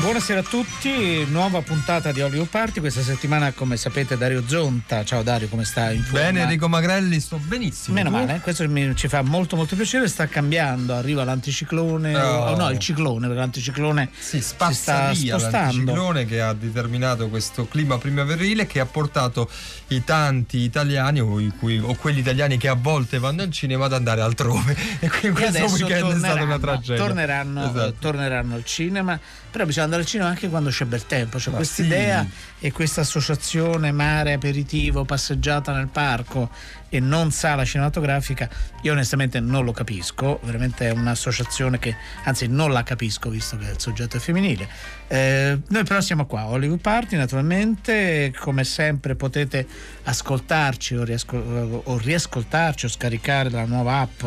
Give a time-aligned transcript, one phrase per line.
[0.00, 2.80] Buonasera a tutti, nuova puntata di Hollywood Party.
[2.80, 5.04] Questa settimana, come sapete, Dario Zonta.
[5.04, 5.98] Ciao Dario, come stai?
[6.10, 7.96] Bene, Enrico Magrelli, sto benissimo.
[7.96, 10.08] Meno male, questo mi- ci fa molto molto piacere.
[10.08, 12.16] Sta cambiando, arriva l'anticiclone.
[12.16, 12.50] Oh.
[12.50, 15.66] Oh, no, il ciclone, l'anticiclone Si si spazza sta via spostando.
[15.76, 19.50] l'anticiclone che ha determinato questo clima primaverile che ha portato
[19.88, 23.92] i tanti italiani o, cui- o quelli italiani che a volte vanno al cinema ad
[23.92, 27.04] andare altrove e quindi E questo weekend è stata una tragedia.
[27.04, 27.86] torneranno, Esatto.
[27.86, 31.38] eh, torneranno al cinema, però bisogna andare al cinema anche quando c'è bel tempo.
[31.38, 31.88] C'è Ma questa sì.
[31.88, 32.26] idea
[32.58, 36.50] e questa associazione mare, aperitivo, passeggiata nel parco
[36.88, 38.48] e non sala cinematografica.
[38.82, 43.70] Io onestamente non lo capisco, veramente è un'associazione che anzi non la capisco visto che
[43.70, 44.68] il soggetto è femminile.
[45.08, 49.66] Eh, noi però siamo qua, Hollywood Party naturalmente, come sempre potete
[50.04, 54.22] ascoltarci o, riascol- o riascoltarci o scaricare la nuova app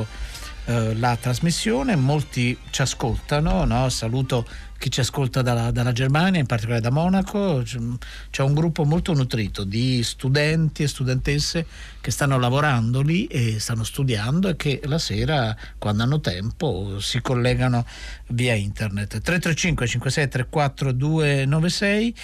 [0.66, 3.90] eh, la trasmissione, molti ci ascoltano, no?
[3.90, 4.48] saluto
[4.84, 9.64] chi ci ascolta dalla, dalla Germania, in particolare da Monaco, c'è un gruppo molto nutrito
[9.64, 11.66] di studenti e studentesse
[12.02, 17.22] che stanno lavorando lì e stanno studiando e che la sera, quando hanno tempo, si
[17.22, 17.86] collegano
[18.32, 19.22] via internet.
[19.22, 22.16] 335 56 34 296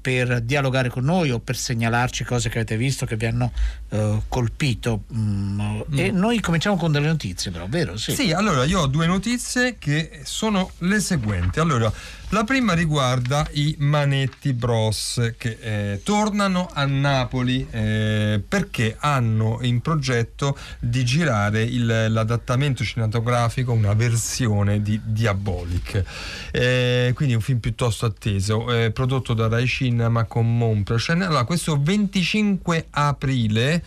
[0.00, 3.50] per dialogare con noi o per segnalarci cose che avete visto che vi hanno
[3.88, 5.02] eh, colpito.
[5.12, 7.96] Mm, E noi cominciamo con delle notizie, però, vero?
[7.96, 8.14] Sì.
[8.14, 11.58] Sì, allora io ho due notizie che sono le seguenti.
[11.58, 11.92] Allora,
[12.30, 19.80] la prima riguarda i Manetti Bros che eh, tornano a Napoli eh, perché hanno in
[19.80, 26.02] progetto di girare il- l'adattamento cinematografico, una versione di Diabolic.
[26.50, 31.22] Eh, quindi un film piuttosto atteso, eh, prodotto da Rai Cinema con Monprocen.
[31.22, 33.82] Allora, questo 25 aprile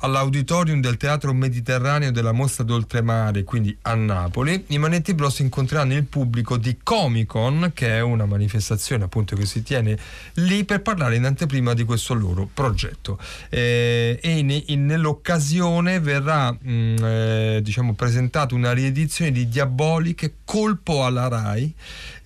[0.00, 6.04] all'auditorium del Teatro Mediterraneo della Mostra d'Oltremare, quindi a Napoli, i Manetti Bros incontreranno il
[6.04, 9.98] pubblico di Comic Con, che è una manifestazione appunto che si tiene
[10.34, 13.18] lì per parlare in anteprima di questo loro progetto.
[13.50, 21.04] Eh, e in- in- nell'occasione verrà mh, eh, diciamo presentata una riedizione di Diabolic Colpo
[21.04, 21.74] alla Rai,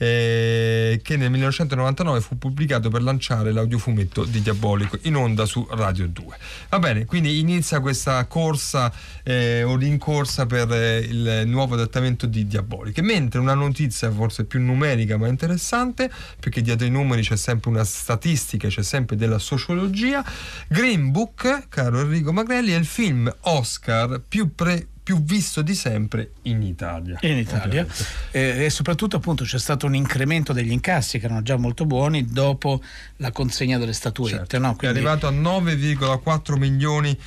[0.03, 6.09] eh, che nel 1999 fu pubblicato per lanciare l'audiofumetto di Diabolico in onda su Radio
[6.09, 6.37] 2.
[6.71, 8.93] Va bene, quindi inizia questa corsa
[9.23, 12.99] eh, o rincorsa per eh, il nuovo adattamento di Diabolic.
[12.99, 17.85] Mentre una notizia forse più numerica ma interessante, perché dietro i numeri c'è sempre una
[17.85, 20.25] statistica, c'è sempre della sociologia,
[20.67, 26.33] Green Book, caro Enrico Magrelli, è il film Oscar più pre- più visto di sempre
[26.43, 27.19] in Italia.
[27.23, 27.87] in Italia.
[28.31, 32.27] Eh, e soprattutto appunto c'è stato un incremento degli incassi che erano già molto buoni
[32.27, 32.81] dopo
[33.17, 34.73] la consegna delle statuette Certo, no?
[34.73, 37.19] È Quindi- arrivato a 9,4 milioni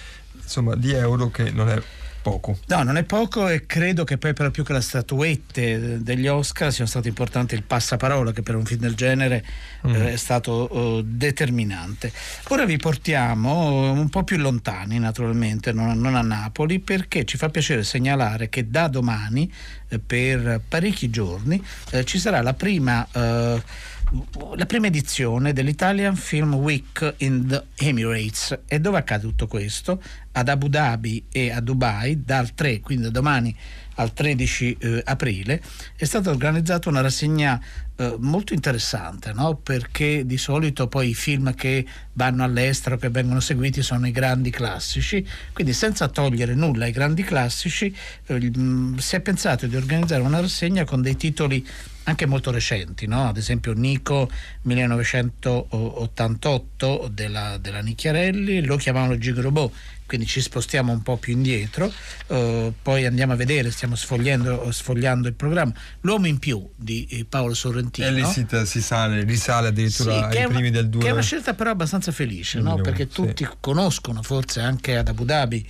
[0.41, 1.81] insomma, di euro che non è
[2.25, 2.57] poco.
[2.65, 6.73] No, non è poco e credo che poi per più che le statuette degli Oscar
[6.73, 9.43] siano stato importante il passaparola che per un film del genere
[9.85, 9.95] Mm.
[9.95, 12.11] eh, è stato eh, determinante.
[12.49, 17.83] Ora vi portiamo un po' più lontani naturalmente, non, a Napoli, perché ci fa piacere
[17.83, 19.51] segnalare che da domani
[19.89, 23.07] eh, per parecchi giorni eh, ci sarà la prima...
[24.55, 28.59] la prima edizione dell'Italian Film Week in the Emirates.
[28.67, 30.01] E dove accade tutto questo?
[30.31, 33.55] Ad Abu Dhabi e a Dubai dal 3, quindi domani
[33.95, 35.61] al 13 eh, aprile,
[35.95, 37.61] è stata organizzata una rassegna
[37.97, 39.55] eh, molto interessante, no?
[39.55, 44.49] perché di solito poi i film che vanno all'estero, che vengono seguiti, sono i grandi
[44.49, 47.95] classici, quindi senza togliere nulla ai grandi classici,
[48.25, 51.65] eh, mh, si è pensato di organizzare una rassegna con dei titoli
[52.07, 53.27] anche molto recenti, no?
[53.27, 54.29] ad esempio Nico
[54.61, 59.73] 1988 della, della Nicchiarelli, lo chiamavano Gigrobot,
[60.05, 61.91] quindi ci spostiamo un po' più indietro,
[62.27, 67.25] eh, poi andiamo a vedere, stiamo sfogliando, sfogliando il programma, L'uomo in più di eh,
[67.25, 67.84] Paolo Sorrentino.
[67.93, 71.01] E lì si, si sale, risale addirittura Sì, ai una- primi del 2.
[71.01, 72.75] Che è una scelta però abbastanza felice, no?
[72.75, 73.21] 2001, perché sì.
[73.21, 75.67] tutti conoscono forse anche ad Abu Dhabi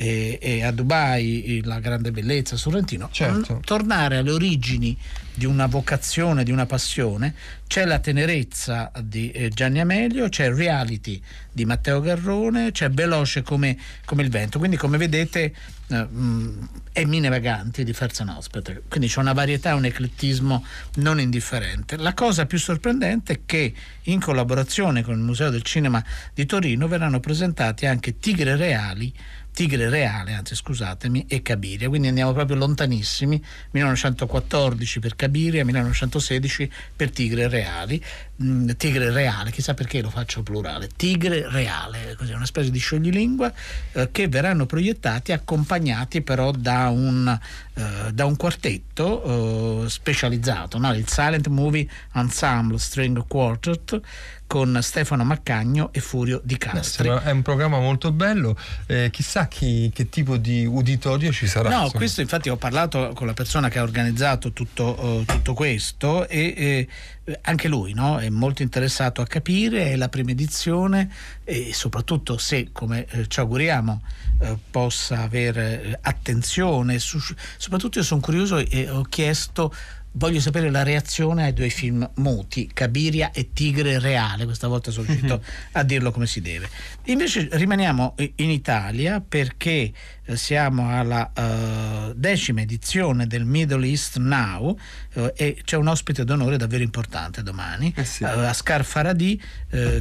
[0.00, 3.08] e, e a Dubai la grande bellezza Sorrentino.
[3.10, 3.56] Certo.
[3.56, 4.96] Mm, Tornare alle origini
[5.34, 7.34] di una vocazione, di una passione,
[7.66, 13.42] c'è la tenerezza di eh, Gianni Amelio, c'è il reality di Matteo Garrone, c'è veloce
[13.42, 14.58] come, come il vento.
[14.58, 15.52] Quindi come vedete
[15.88, 18.82] eh, mh, e Mine Vaganti di Ferzenhospete.
[18.88, 20.64] Quindi c'è una varietà, un eclettismo
[20.96, 21.96] non indifferente.
[21.96, 26.02] La cosa più sorprendente è che in collaborazione con il Museo del Cinema
[26.34, 29.12] di Torino verranno presentati anche Tigre Reali
[29.58, 37.10] Tigre Reale, anzi scusatemi, e Cabiria, quindi andiamo proprio lontanissimi, 1914 per Cabiria, 1916 per
[37.10, 38.00] Tigre Reali,
[38.40, 43.52] mm, Tigre Reale, chissà perché lo faccio plurale, Tigre Reale, così una specie di scioglilingua
[43.94, 47.26] eh, che verranno proiettati accompagnati però da un,
[47.74, 50.94] eh, da un quartetto eh, specializzato, no?
[50.94, 54.00] il Silent Movie Ensemble String Quartet
[54.48, 57.08] con Stefano Maccagno e Furio Di Castri.
[57.08, 58.56] È un programma molto bello,
[58.86, 61.68] eh, chissà chi, che tipo di uditorio ci sarà.
[61.68, 61.92] No, insomma.
[61.92, 66.88] questo infatti ho parlato con la persona che ha organizzato tutto, uh, tutto questo e
[67.28, 68.18] eh, anche lui no?
[68.18, 71.10] è molto interessato a capire la prima edizione
[71.44, 74.02] e soprattutto se, come eh, ci auguriamo,
[74.40, 77.18] eh, possa avere eh, attenzione, su,
[77.58, 79.74] soprattutto io sono curioso e ho chiesto
[80.12, 85.06] voglio sapere la reazione ai due film muti, Cabiria e Tigre Reale, questa volta sono
[85.06, 86.68] riuscito a dirlo come si deve.
[87.04, 89.92] Invece rimaniamo in Italia perché
[90.24, 94.78] eh, siamo alla uh, decima edizione del Middle East Now
[95.14, 98.24] uh, e c'è un ospite d'onore davvero importante domani, eh sì.
[98.24, 99.40] uh, Ascar Faradi,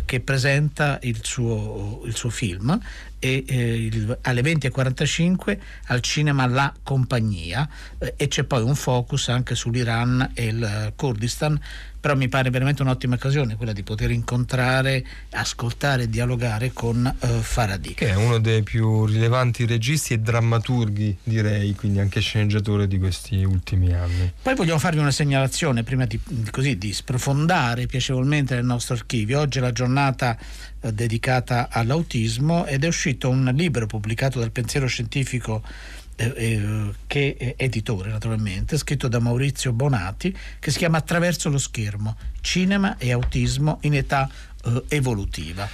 [0.06, 2.80] che presenta il suo, il suo film
[3.20, 7.68] e eh, il, alle 20.45 al cinema La Compagnia
[7.98, 11.60] eh, e c'è poi un focus anche sull'Iran e il Kurdistan
[12.08, 17.28] però mi pare veramente un'ottima occasione quella di poter incontrare, ascoltare e dialogare con uh,
[17.42, 17.96] Faradi.
[17.96, 23.44] Che è uno dei più rilevanti registi e drammaturghi, direi, quindi anche sceneggiatore di questi
[23.44, 24.32] ultimi anni.
[24.42, 26.18] Poi vogliamo farvi una segnalazione prima di,
[26.50, 29.42] così, di sprofondare piacevolmente nel nostro archivio.
[29.42, 30.38] Oggi è la giornata
[30.92, 35.62] dedicata all'autismo ed è uscito un libro pubblicato dal pensiero scientifico
[36.16, 41.60] eh, eh, che è editore naturalmente, scritto da Maurizio Bonati, che si chiama Attraverso lo
[41.60, 44.30] schermo, cinema e autismo in età
[44.66, 45.70] eh, evolutiva.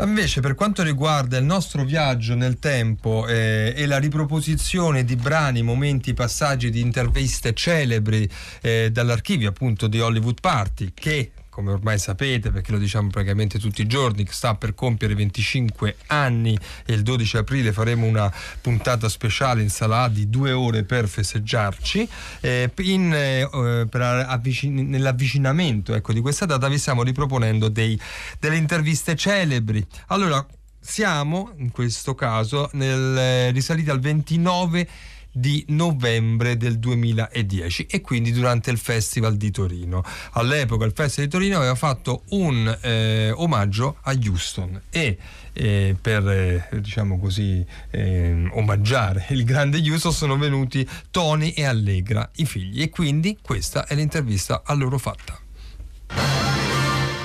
[0.00, 5.62] Invece per quanto riguarda il nostro viaggio nel tempo eh, e la riproposizione di brani,
[5.62, 8.30] momenti, passaggi di interviste celebri
[8.60, 13.82] eh, dall'archivio appunto di Hollywood Party che come ormai sapete, perché lo diciamo praticamente tutti
[13.82, 16.56] i giorni, sta per compiere 25 anni
[16.86, 21.08] e il 12 aprile faremo una puntata speciale in sala A di due ore per
[21.08, 22.08] festeggiarci.
[22.38, 28.00] Eh, in, eh, per avvicin- nell'avvicinamento ecco, di questa data vi stiamo riproponendo dei,
[28.38, 29.84] delle interviste celebri.
[30.08, 30.46] Allora,
[30.78, 34.88] siamo in questo caso nel, eh, risaliti al 29
[35.32, 40.02] di novembre del 2010 e quindi durante il Festival di Torino.
[40.32, 45.18] All'epoca il Festival di Torino aveva fatto un eh, omaggio a Houston e
[45.52, 52.28] eh, per eh, diciamo così eh, omaggiare il grande Houston sono venuti Tony e Allegra,
[52.36, 55.38] i figli e quindi questa è l'intervista a loro fatta.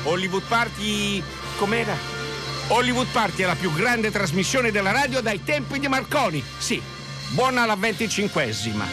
[0.03, 1.23] Hollywood Party
[1.57, 1.95] com'era?
[2.67, 6.43] Hollywood Party è la più grande trasmissione della radio dai tempi di Marconi.
[6.57, 6.81] Sì,
[7.33, 8.85] Buona la venticinquesima.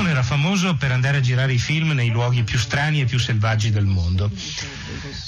[0.00, 3.18] John era famoso per andare a girare i film nei luoghi più strani e più
[3.18, 4.30] selvaggi del mondo.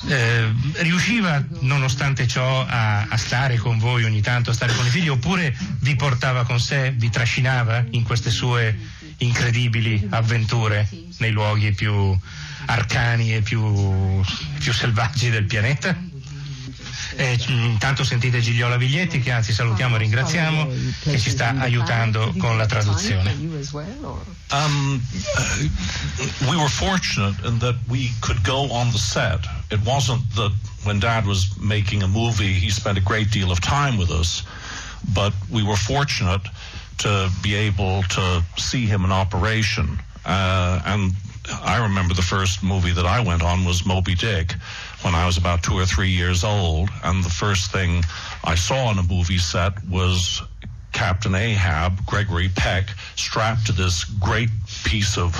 [0.09, 4.89] Eh, riusciva, nonostante ciò, a, a, stare con voi ogni tanto, a stare con i
[4.89, 8.79] figli, oppure vi portava con sé, vi trascinava in queste sue
[9.19, 12.19] incredibili avventure nei luoghi più
[12.67, 14.23] arcani e più,
[14.59, 15.95] più selvaggi del pianeta?
[17.17, 20.69] Eh, intanto sentite Gigliola Viglietti che anzi salutiamo e ringraziamo
[21.03, 23.33] che ci sta aiutando con la traduzione.
[24.51, 25.03] Um,
[25.39, 29.41] uh, we were fortunate in that we could go on the set.
[29.71, 30.53] It wasn't that
[30.85, 34.43] when Dad was making a movie he spent a great deal of time with us,
[35.15, 36.43] but we were fortunate
[36.99, 39.99] to be able to see him in operation.
[40.25, 41.13] Uh, and
[41.63, 44.53] I remember the first movie that I went on was Moby Dick
[45.03, 46.91] when I was about two or three years old.
[47.03, 48.05] And the first thing
[48.45, 50.43] I saw on a movie set was
[50.93, 54.51] Captain Ahab, Gregory Peck, strapped to this great
[54.85, 55.35] piece of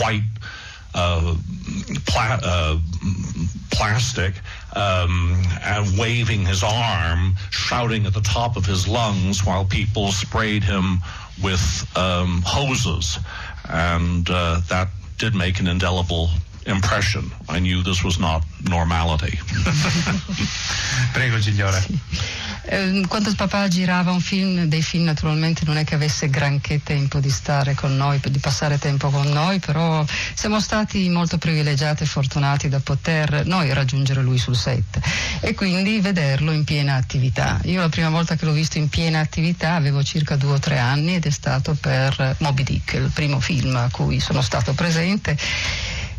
[0.00, 0.22] white
[0.94, 1.36] uh,
[2.06, 2.78] pla- uh,
[3.70, 4.34] plastic
[4.74, 10.64] um, and waving his arm, shouting at the top of his lungs while people sprayed
[10.64, 10.98] him
[11.42, 13.18] with um, hoses.
[13.68, 16.30] And uh, that did make an indelible
[16.68, 17.30] impression.
[17.48, 19.38] I knew this was not normality.
[21.12, 21.82] Prego Gigliola.
[22.70, 27.18] Eh, quando papà girava un film, dei film naturalmente non è che avesse granché tempo
[27.18, 32.06] di stare con noi, di passare tempo con noi, però siamo stati molto privilegiati e
[32.06, 35.00] fortunati da poter noi raggiungere lui sul set
[35.40, 37.58] e quindi vederlo in piena attività.
[37.64, 40.78] Io la prima volta che l'ho visto in piena attività avevo circa due o tre
[40.78, 45.36] anni ed è stato per Moby Dick, il primo film a cui sono stato presente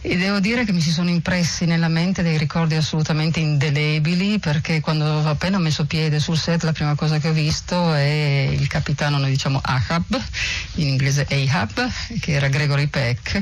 [0.02, 4.80] e devo dire che mi si sono impressi nella mente dei ricordi assolutamente indelebili perché
[4.80, 8.68] quando ho appena messo piede sul set la prima cosa che ho visto è il
[8.68, 10.22] capitano, noi diciamo Ahab,
[10.76, 11.90] in inglese Ahab,
[12.22, 13.42] che era Gregory Peck,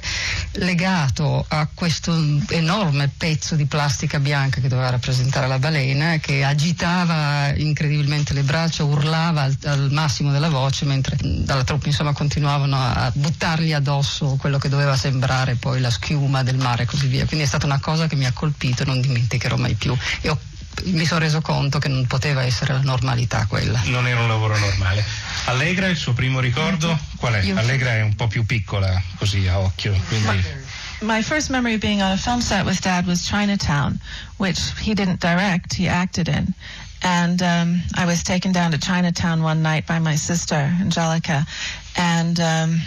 [0.54, 2.16] legato a questo
[2.50, 8.84] enorme pezzo di plastica bianca che doveva rappresentare la balena, che agitava incredibilmente le braccia,
[8.84, 14.58] urlava al, al massimo della voce mentre dalla truppa insomma continuavano a buttargli addosso quello
[14.58, 17.26] che doveva sembrare poi la schiuma del mare e così via.
[17.26, 19.96] Quindi è stata una cosa che mi ha colpito e non dimenticherò mai più.
[20.22, 20.40] E ho,
[20.86, 23.82] mi sono reso conto che non poteva essere la normalità quella.
[23.86, 25.04] Non era un lavoro normale.
[25.46, 27.50] Allegra, il suo primo ricordo qual è?
[27.52, 30.66] Allegra è un po' più piccola così a occhio, quindi
[31.00, 34.00] My first memory of being on a film set with Dad was Chinatown,
[34.38, 36.56] which he didn't direct, he acted in.
[37.04, 41.46] And um, I was taken down to Chinatown one night by my sister, Angelica.
[41.96, 42.40] And.
[42.40, 42.82] Um,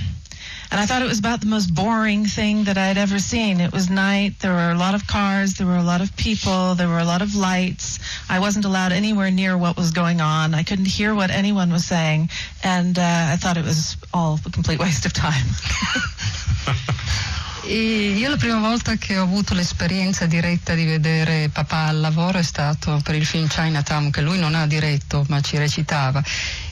[0.70, 3.60] and I thought it was about the most boring thing that I'd ever seen.
[3.60, 4.38] It was night.
[4.38, 5.54] There were a lot of cars.
[5.54, 6.76] There were a lot of people.
[6.76, 7.98] There were a lot of lights.
[8.28, 10.54] I wasn't allowed anywhere near what was going on.
[10.54, 12.30] I couldn't hear what anyone was saying.
[12.62, 15.46] And uh, I thought it was all a complete waste of time.
[17.66, 22.42] Io la prima volta che ho avuto l'esperienza diretta di vedere papà al lavoro è
[22.42, 26.20] stato per il film Chinatown che lui non ha diretto ma ci recitava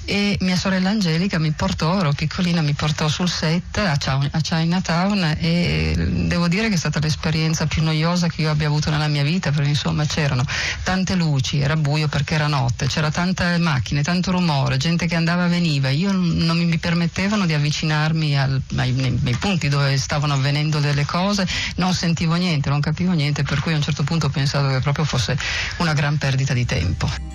[0.08, 4.40] e mia sorella Angelica mi portò, ero piccolina, mi portò sul set a, China- a
[4.40, 5.94] Chinatown e
[6.26, 9.50] devo dire che è stata l'esperienza più noiosa che io abbia avuto nella mia vita
[9.50, 10.44] perché insomma c'erano
[10.82, 15.44] tante luci, era buio perché era notte, c'era tante macchine, tanto rumore, gente che andava
[15.44, 20.32] e veniva, io non mi permettevano di avvicinarmi al- ai, nei, nei punti dove stavano
[20.32, 21.46] avvenendo delle cose,
[21.76, 24.80] non sentivo niente, non capivo niente, per cui a un certo punto ho pensato che
[24.80, 25.36] proprio fosse
[25.78, 27.28] una gran perdita di tempo.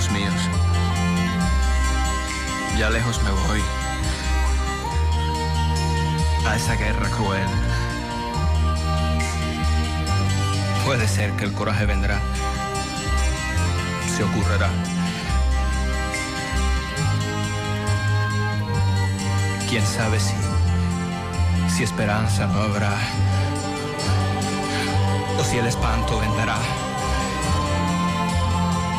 [0.00, 0.48] Amigos míos,
[2.78, 3.60] ya lejos me voy
[6.46, 7.46] a esa guerra cruel.
[10.86, 12.18] Puede ser que el coraje vendrá,
[14.16, 14.70] se ocurrirá.
[19.68, 20.34] Quién sabe si,
[21.76, 22.94] si esperanza no habrá,
[25.38, 26.56] o si el espanto vendrá.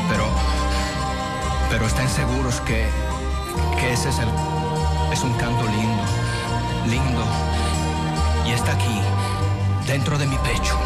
[0.10, 0.51] Pero,
[1.72, 2.86] pero estén seguros que,
[3.80, 4.28] que ese es el,
[5.14, 6.04] es un canto lindo,
[6.86, 7.24] lindo,
[8.46, 9.00] y está aquí,
[9.88, 10.78] dentro de mi pecho,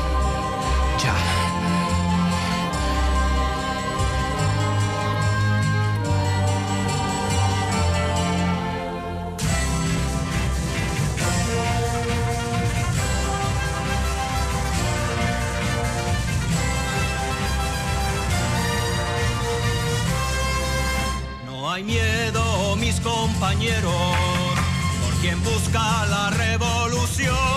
[1.04, 1.55] ya.
[21.75, 23.91] Hay miedo, mis compañeros,
[25.03, 27.55] por quien busca la revolución.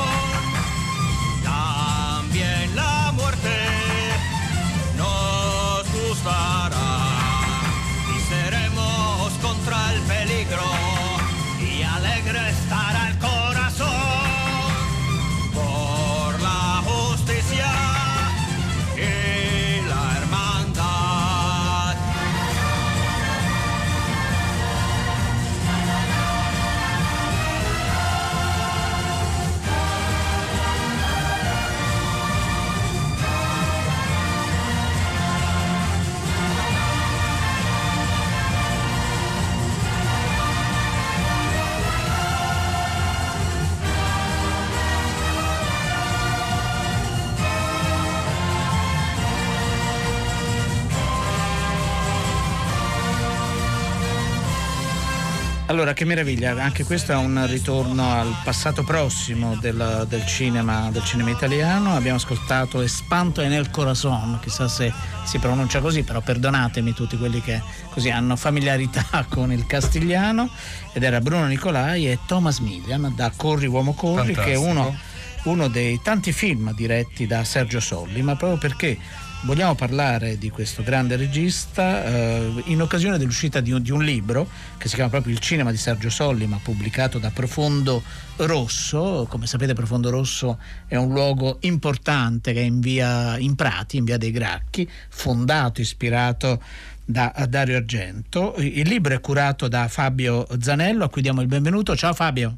[55.78, 61.04] Allora, che meraviglia, anche questo è un ritorno al passato prossimo del, del cinema, del
[61.04, 61.94] cinema italiano.
[61.94, 64.92] Abbiamo ascoltato Espanto e nel corazon, chissà se
[65.24, 70.50] si pronuncia così, però perdonatemi tutti quelli che così hanno familiarità con il castigliano.
[70.92, 74.68] Ed era Bruno Nicolai e Thomas Millian da Corri Uomo Corri, che è Fantastico.
[74.68, 74.98] uno,
[75.44, 78.98] uno dei tanti film diretti da Sergio Solli, ma proprio perché
[79.42, 84.48] vogliamo parlare di questo grande regista eh, in occasione dell'uscita di un, di un, libro
[84.78, 88.02] che si chiama proprio Il cinema di Sergio Sollima, pubblicato da Profondo
[88.36, 89.26] Rosso.
[89.28, 94.04] Come sapete Profondo Rosso è un luogo importante che è in via in Prati, in
[94.04, 96.60] via dei Gracchi, fondato, ispirato
[97.04, 98.54] da Dario Argento.
[98.58, 101.94] Il libro è curato da Fabio Zanello, a cui diamo il benvenuto.
[101.96, 102.56] Ciao Fabio.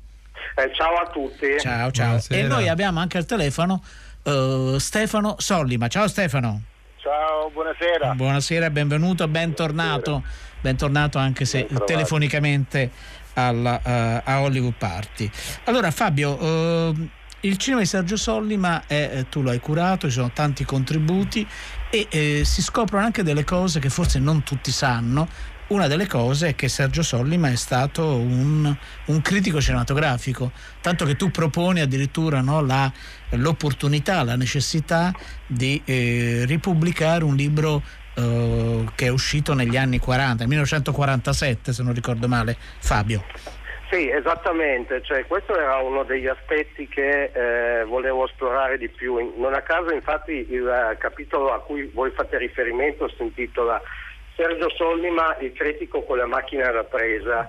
[0.56, 1.46] Eh, ciao a tutti.
[1.58, 2.06] Ciao, ciao.
[2.06, 2.40] Buonasera.
[2.40, 3.82] E noi abbiamo anche al telefono
[4.22, 5.88] uh, Stefano Sollima.
[5.88, 6.68] Ciao Stefano.
[7.02, 8.12] Ciao, buonasera.
[8.14, 10.22] Buonasera, benvenuto, bentornato,
[10.60, 12.90] bentornato anche se telefonicamente
[13.32, 15.30] alla, uh, a Hollywood Party.
[15.64, 17.08] Allora Fabio, uh,
[17.40, 21.46] il cinema di Sergio Sollima è, eh, tu lo hai curato, ci sono tanti contributi
[21.88, 25.26] e eh, si scoprono anche delle cose che forse non tutti sanno
[25.70, 28.74] una delle cose è che Sergio Sollima è stato un,
[29.06, 30.50] un critico cinematografico,
[30.80, 32.90] tanto che tu proponi addirittura no, la,
[33.30, 35.12] l'opportunità, la necessità
[35.46, 37.82] di eh, ripubblicare un libro
[38.14, 43.24] eh, che è uscito negli anni 40, 1947 se non ricordo male, Fabio.
[43.90, 49.34] Sì, esattamente, cioè, questo era uno degli aspetti che eh, volevo esplorare di più.
[49.36, 53.80] Non a caso infatti il capitolo a cui voi fate riferimento si intitola
[54.40, 57.46] Sergio Sollima, il critico con la macchina da presa,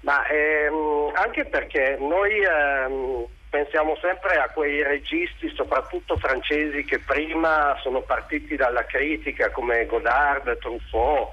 [0.00, 7.78] ma ehm, anche perché noi ehm, pensiamo sempre a quei registi, soprattutto francesi, che prima
[7.80, 11.28] sono partiti dalla critica come Godard, Truffaut,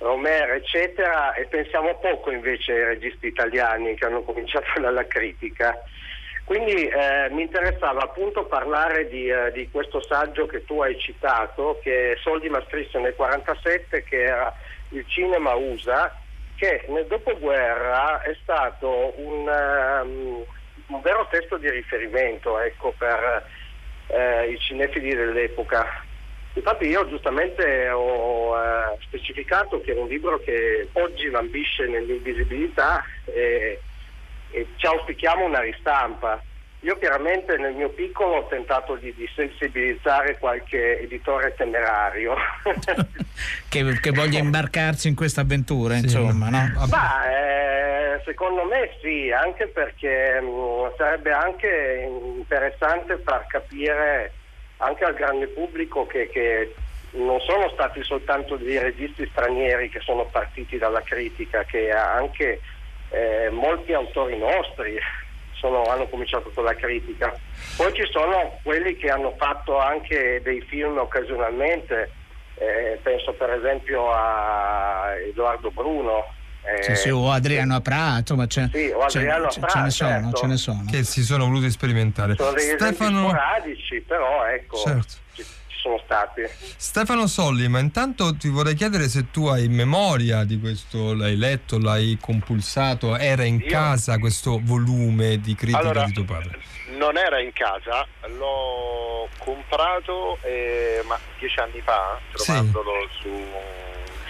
[0.00, 5.74] Romer, eccetera, e pensiamo poco invece ai registi italiani che hanno cominciato dalla critica.
[6.46, 11.80] Quindi eh, mi interessava appunto parlare di, eh, di, questo saggio che tu hai citato,
[11.82, 14.54] che Soldima scrisse nel 1947, che era
[14.90, 16.16] Il cinema USA,
[16.54, 19.48] che nel dopoguerra è stato un,
[20.04, 20.44] um,
[20.86, 23.44] un vero testo di riferimento ecco, per
[24.06, 26.04] eh, i cinefili dell'epoca.
[26.52, 33.80] Infatti io giustamente ho eh, specificato che è un libro che oggi lambisce nell'invisibilità e
[34.50, 36.42] e ci auspichiamo una ristampa.
[36.80, 42.36] Io chiaramente nel mio piccolo ho tentato di, di sensibilizzare qualche editore temerario.
[43.68, 46.02] che, che, voglia imbarcarsi in questa avventura, sì.
[46.02, 46.86] insomma, no?
[46.88, 54.32] Ma eh, secondo me sì, anche perché mh, mm, sarebbe anche interessante far capire
[54.78, 56.74] anche al grande pubblico che, che
[57.12, 62.60] non sono stati soltanto dei registi stranieri che sono partiti dalla critica, che anche
[63.16, 64.98] eh, molti autori nostri
[65.54, 67.34] sono, hanno cominciato con la critica.
[67.76, 72.12] Poi ci sono quelli che hanno fatto anche dei film occasionalmente,
[72.56, 76.34] eh, penso per esempio a Edoardo Bruno.
[76.62, 79.90] Eh, sì, sì, o Adriano Prato, ma c'è, sì, o Adriano c'è, Prato, ce, ne
[79.90, 80.36] sono, certo.
[80.36, 80.84] ce ne sono.
[80.90, 82.34] Che si sono voluti sperimentare.
[82.34, 83.28] Sono degli Stefano...
[83.28, 84.76] sporadici, però ecco.
[84.76, 85.24] Certo
[85.86, 86.42] sono stati.
[86.76, 91.78] Stefano Solli, ma intanto ti vorrei chiedere se tu hai memoria di questo, l'hai letto,
[91.78, 93.68] l'hai compulsato, era in Io...
[93.68, 96.58] casa questo volume di critica allora, di tuo padre?
[96.98, 103.20] Non era in casa, l'ho comprato eh, ma dieci anni fa, trovandolo sì.
[103.20, 103.84] su un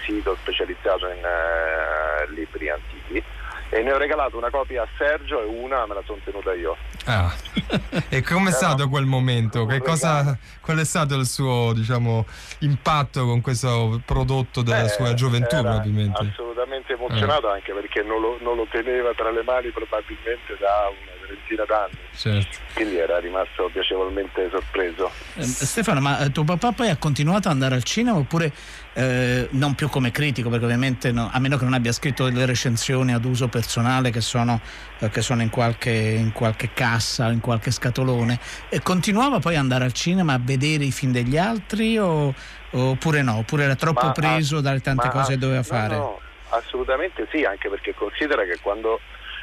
[0.04, 3.22] sito specializzato in eh, libri antichi
[3.68, 6.76] e ne ho regalato una copia a Sergio e una me la sono tenuta io.
[7.04, 7.32] Ah.
[8.08, 9.66] e come è stato quel momento?
[9.82, 12.24] Cosa, qual è stato il suo diciamo,
[12.60, 16.28] impatto con questo prodotto della Beh, sua gioventù probabilmente?
[16.30, 17.54] Assolutamente emozionato eh.
[17.54, 21.98] anche perché non lo, non lo teneva tra le mani probabilmente da una trentina d'anni.
[22.14, 22.58] Certo.
[22.74, 25.10] Quindi era rimasto piacevolmente sorpreso.
[25.34, 28.52] Eh, Stefano, ma eh, tuo papà poi ha continuato ad andare al cinema oppure
[28.98, 32.46] eh, non più come critico, perché ovviamente no, a meno che non abbia scritto delle
[32.46, 34.58] recensioni ad uso personale che sono,
[35.00, 39.60] eh, che sono in, qualche, in, qualche, cassa, in qualche scatolone, e continuava poi ad
[39.60, 42.34] andare al cinema a vedere i film degli altri o,
[42.70, 43.36] oppure no?
[43.36, 45.96] Oppure era troppo ma, preso dalle tante cose che doveva fare?
[45.96, 49.00] No, assolutamente sì, anche perché considera che quando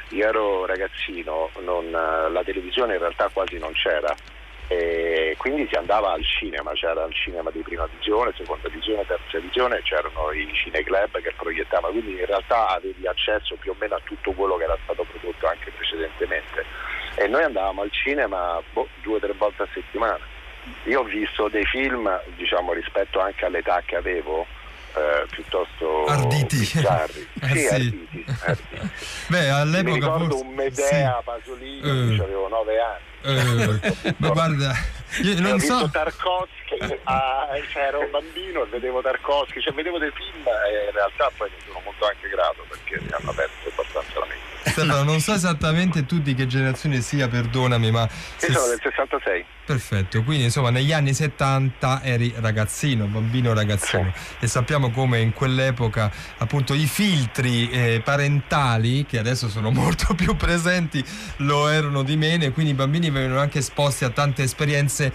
[0.08, 4.12] io ero ragazzino, non, la televisione in realtà quasi non c'era
[4.68, 9.38] e quindi si andava al cinema, c'era il cinema di prima visione, seconda visione, terza
[9.38, 14.00] visione, c'erano i cineclub che proiettavano, quindi in realtà avevi accesso più o meno a
[14.04, 16.64] tutto quello che era stato prodotto anche precedentemente
[17.16, 20.18] e noi andavamo al cinema boh, due o tre volte a settimana.
[20.84, 24.46] Io ho visto dei film, diciamo rispetto anche all'età che avevo,
[24.94, 26.56] eh, piuttosto arditi.
[26.56, 27.28] bizzarri.
[27.42, 27.74] eh, sì, sì.
[27.74, 28.90] Arditi, arditi.
[29.28, 30.44] Beh, all'epoca Mi ricordo forse...
[30.44, 31.24] un Medea sì.
[31.24, 32.22] Pasolini, uh.
[32.22, 33.12] avevo nove anni.
[33.24, 33.80] Uh,
[34.18, 34.74] ma guarda,
[35.22, 35.88] io non so.
[35.90, 40.92] Tarkovsky, ah, cioè ero un bambino e vedevo Tarkovsky, cioè vedevo dei film e in
[40.92, 43.70] realtà poi ne sono molto anche grato perché mi hanno aperto.
[44.74, 48.08] Stefano, non so esattamente tu di che generazione sia, perdonami, ma...
[48.40, 49.44] Io sono del 66.
[49.64, 56.12] Perfetto, quindi insomma negli anni 70 eri ragazzino, bambino ragazzino e sappiamo come in quell'epoca
[56.36, 61.02] appunto i filtri eh, parentali che adesso sono molto più presenti
[61.38, 65.10] lo erano di meno e quindi i bambini venivano anche esposti a tante esperienze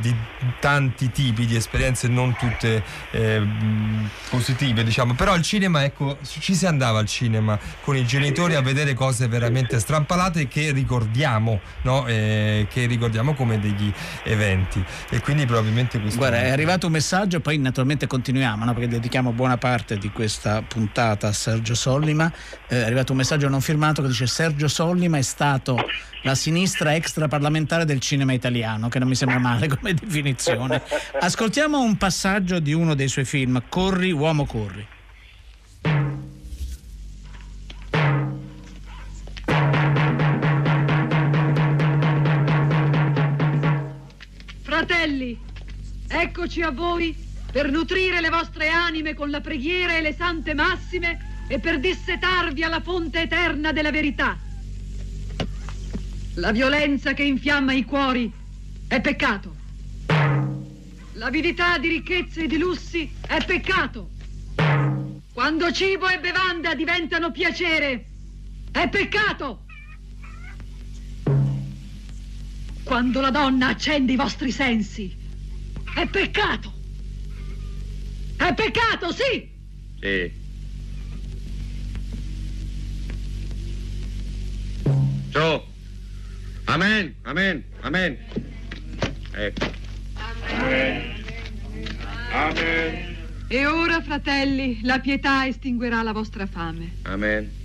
[0.00, 0.14] di
[0.60, 3.42] tanti tipi di esperienze non tutte eh,
[4.28, 8.60] positive diciamo però al cinema ecco ci si andava al cinema con i genitori a
[8.60, 12.06] vedere cose veramente strampalate che ricordiamo no?
[12.06, 13.92] eh, che ricordiamo come degli
[14.24, 18.72] eventi e quindi probabilmente questo Guarda, è arrivato un messaggio, poi naturalmente continuiamo, no?
[18.72, 22.32] perché dedichiamo buona parte di questa puntata a Sergio Sollima.
[22.68, 25.76] Eh, è arrivato un messaggio non firmato che dice Sergio Sollima è stato
[26.24, 30.82] la sinistra extraparlamentare del cinema italiano, che non mi sembra male come definizione.
[31.20, 34.86] Ascoltiamo un passaggio di uno dei suoi film, Corri, uomo corri.
[44.62, 45.38] Fratelli,
[46.08, 47.14] eccoci a voi
[47.52, 52.62] per nutrire le vostre anime con la preghiera e le sante massime e per dissetarvi
[52.62, 54.38] alla fonte eterna della verità.
[56.34, 58.30] La violenza che infiamma i cuori
[58.88, 59.54] è peccato.
[61.12, 64.10] L'avidità di ricchezze e di lussi è peccato.
[65.32, 68.06] Quando cibo e bevanda diventano piacere,
[68.72, 69.64] è peccato.
[72.82, 75.16] Quando la donna accende i vostri sensi,
[75.94, 76.72] è peccato.
[78.36, 79.48] È peccato, sì.
[80.00, 80.32] Sì.
[85.30, 85.72] Su.
[86.74, 88.18] Amen, amen, amen.
[89.32, 89.70] Ecco.
[90.42, 91.24] Amen.
[92.32, 93.16] Amen.
[93.46, 96.96] E ora, fratelli, la pietà estinguerà la vostra fame.
[97.02, 97.63] Amen.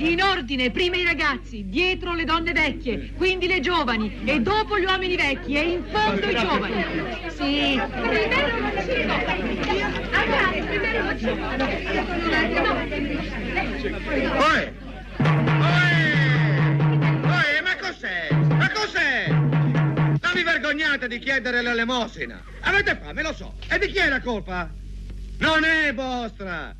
[0.00, 4.84] In ordine, prima i ragazzi, dietro le donne vecchie, quindi le giovani, e dopo gli
[4.84, 6.84] uomini vecchi, e in fondo i giovani.
[7.28, 7.78] Sì.
[14.36, 14.72] Poi!
[17.20, 18.28] Poi, ma cos'è?
[18.32, 19.26] Ma cos'è?
[19.28, 22.42] Non vi vergognate di chiedere l'elemosina.
[22.60, 23.54] Avete fame, lo so.
[23.68, 24.70] E di chi è la colpa?
[25.40, 26.74] Non è vostra.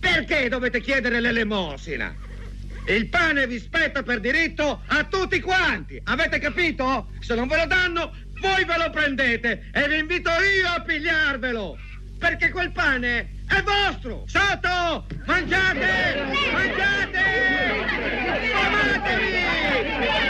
[0.00, 2.26] Perché dovete chiedere l'elemosina?
[2.88, 6.00] Il pane vi spetta per diritto a tutti quanti.
[6.04, 7.10] Avete capito?
[7.20, 11.76] Se non ve lo danno, voi ve lo prendete e vi invito io a pigliarvelo.
[12.18, 14.24] Perché quel pane è vostro.
[14.26, 15.06] Sotto!
[15.26, 16.24] Mangiate!
[16.50, 17.24] Mangiate!
[18.54, 19.32] Amatevi!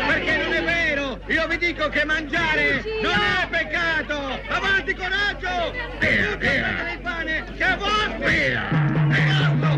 [0.08, 1.20] Perché non è vero!
[1.28, 4.40] Io vi dico che mangiare non è peccato!
[4.48, 5.72] Avanti coraggio!
[6.00, 6.92] Via, via!
[6.92, 8.26] il pane che è vostro!
[8.26, 8.68] Via!
[8.68, 9.77] È vostro!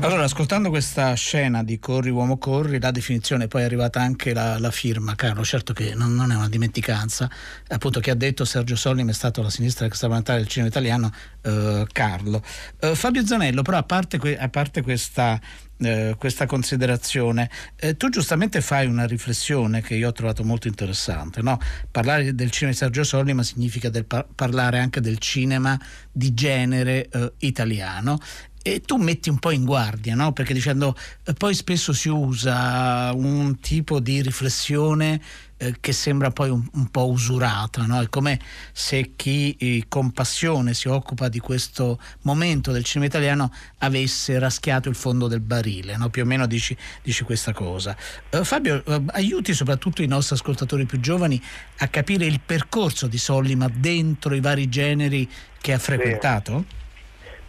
[0.00, 4.56] Allora, ascoltando questa scena di Corri uomo corri, la definizione poi è arrivata anche la,
[4.58, 7.28] la firma, Carlo, certo che non, non, è una dimenticanza,
[7.66, 11.84] appunto che ha detto Sergio Sollim è stato la sinistra extraparlamentare del cinema italiano, eh,
[11.90, 12.42] Carlo.
[12.78, 15.40] Eh, Fabio Zanello, però a parte, que- a parte questa
[15.80, 17.48] eh, questa considerazione.
[17.76, 21.40] Eh, tu giustamente fai una riflessione che io ho trovato molto interessante.
[21.40, 21.58] No?
[21.90, 25.78] Parlare del cinema di Sergio Sollima significa par- parlare anche del cinema
[26.10, 28.18] di genere eh, italiano
[28.74, 30.32] e tu metti un po' in guardia, no?
[30.32, 35.20] perché dicendo eh, poi spesso si usa un tipo di riflessione
[35.56, 38.00] eh, che sembra poi un, un po' usurata, no?
[38.00, 38.38] è come
[38.72, 44.90] se chi eh, con passione si occupa di questo momento del cinema italiano avesse raschiato
[44.90, 46.10] il fondo del barile, no?
[46.10, 47.96] più o meno dici, dici questa cosa.
[48.28, 51.42] Eh, Fabio, eh, aiuti soprattutto i nostri ascoltatori più giovani
[51.78, 55.26] a capire il percorso di Sollima dentro i vari generi
[55.58, 56.64] che ha frequentato?
[56.68, 56.76] Sì.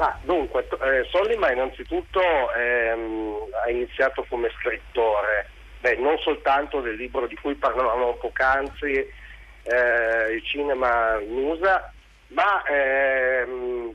[0.02, 2.22] Ah, dunque, eh, Sollima innanzitutto
[2.54, 3.36] ehm,
[3.66, 5.50] ha iniziato come scrittore,
[5.82, 11.92] Beh, non soltanto del libro di cui parlavamo poc'anzi, eh, il cinema in USA,
[12.28, 13.94] ma ehm,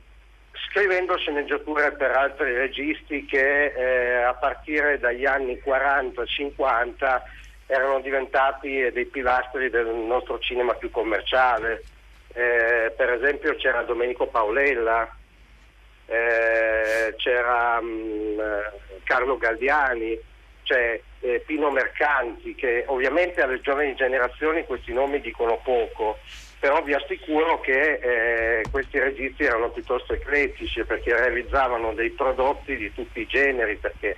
[0.69, 7.21] scrivendo sceneggiature per altri registi che eh, a partire dagli anni 40-50
[7.65, 11.83] erano diventati dei pilastri del nostro cinema più commerciale.
[12.31, 15.09] Eh, per esempio c'era Domenico Paolella,
[16.07, 18.71] eh, c'era mh,
[19.03, 20.19] Carlo Galdiani,
[20.63, 26.17] c'è eh, Pino Mercanti, che ovviamente alle giovani generazioni questi nomi dicono poco,
[26.59, 32.91] però vi assicuro che eh, questi registi erano piuttosto eclettici perché realizzavano dei prodotti di
[32.93, 34.17] tutti i generi, perché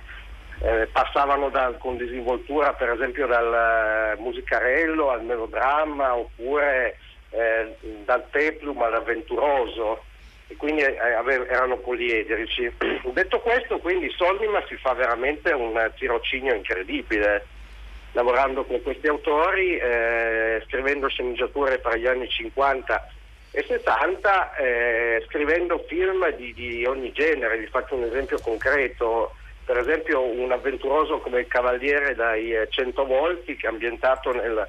[0.60, 6.98] eh, passavano da, con disinvoltura per esempio dal eh, musicarello al melodramma oppure
[7.30, 10.02] eh, dal peplum all'avventuroso
[10.48, 12.70] e quindi eh, ave- erano poliedrici.
[13.12, 17.46] Detto questo, quindi Sollima si fa veramente un tirocinio incredibile
[18.12, 23.10] lavorando con questi autori, eh, scrivendo sceneggiature tra gli anni 50
[23.50, 27.58] e 70, eh, scrivendo film di, di ogni genere.
[27.58, 29.34] Vi faccio un esempio concreto
[29.68, 34.66] per esempio un avventuroso come il Cavaliere dai eh, Cento Volti che è ambientato nel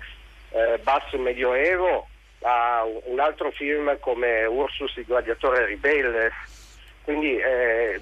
[0.49, 2.08] eh, basso medioevo
[2.41, 6.31] ha un altro film come Ursus il gladiatore ribelle
[7.03, 7.99] quindi eh,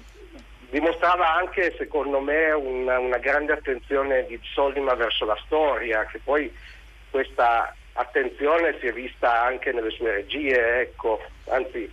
[0.70, 6.54] dimostrava anche secondo me una, una, grande attenzione di Sollima verso la storia che poi
[7.10, 11.90] questa attenzione si è vista anche nelle sue regie ecco anzi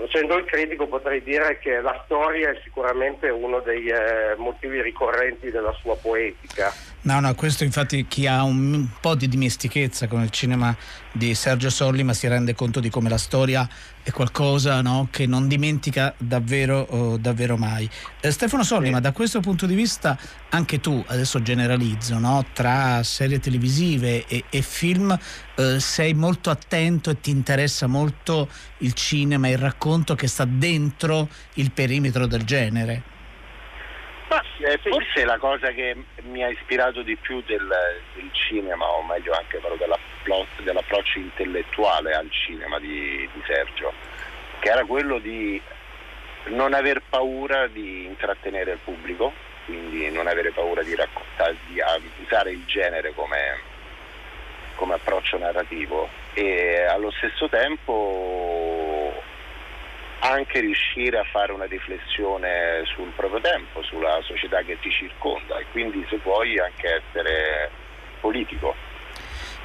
[0.00, 5.50] Facendo il critico potrei dire che la storia è sicuramente uno dei eh, motivi ricorrenti
[5.50, 6.72] della sua poetica.
[7.02, 10.76] No, no, questo infatti chi ha un po' di dimestichezza con il cinema
[11.12, 13.66] di Sergio Sollima si rende conto di come la storia
[14.02, 17.88] è qualcosa no, che non dimentica davvero, oh, davvero mai.
[18.20, 19.02] Eh, Stefano Sollima, sì.
[19.02, 20.18] da questo punto di vista
[20.50, 25.18] anche tu, adesso generalizzo, no, tra serie televisive e, e film
[25.56, 28.46] eh, sei molto attento e ti interessa molto
[28.78, 33.19] il cinema, il racconto che sta dentro il perimetro del genere.
[34.30, 37.68] Ma, eh, forse la cosa che mi ha ispirato di più del,
[38.14, 39.76] del cinema, o meglio anche quello
[40.62, 43.92] dell'approccio intellettuale al cinema di, di Sergio,
[44.60, 45.60] che era quello di
[46.44, 49.32] non aver paura di intrattenere il pubblico,
[49.64, 51.80] quindi non avere paura di, raccontare, di
[52.22, 53.58] usare il genere come,
[54.76, 56.08] come approccio narrativo.
[56.34, 58.59] E allo stesso tempo
[60.20, 65.66] anche riuscire a fare una riflessione sul proprio tempo, sulla società che ti circonda e
[65.72, 67.70] quindi se puoi anche essere
[68.20, 68.74] politico.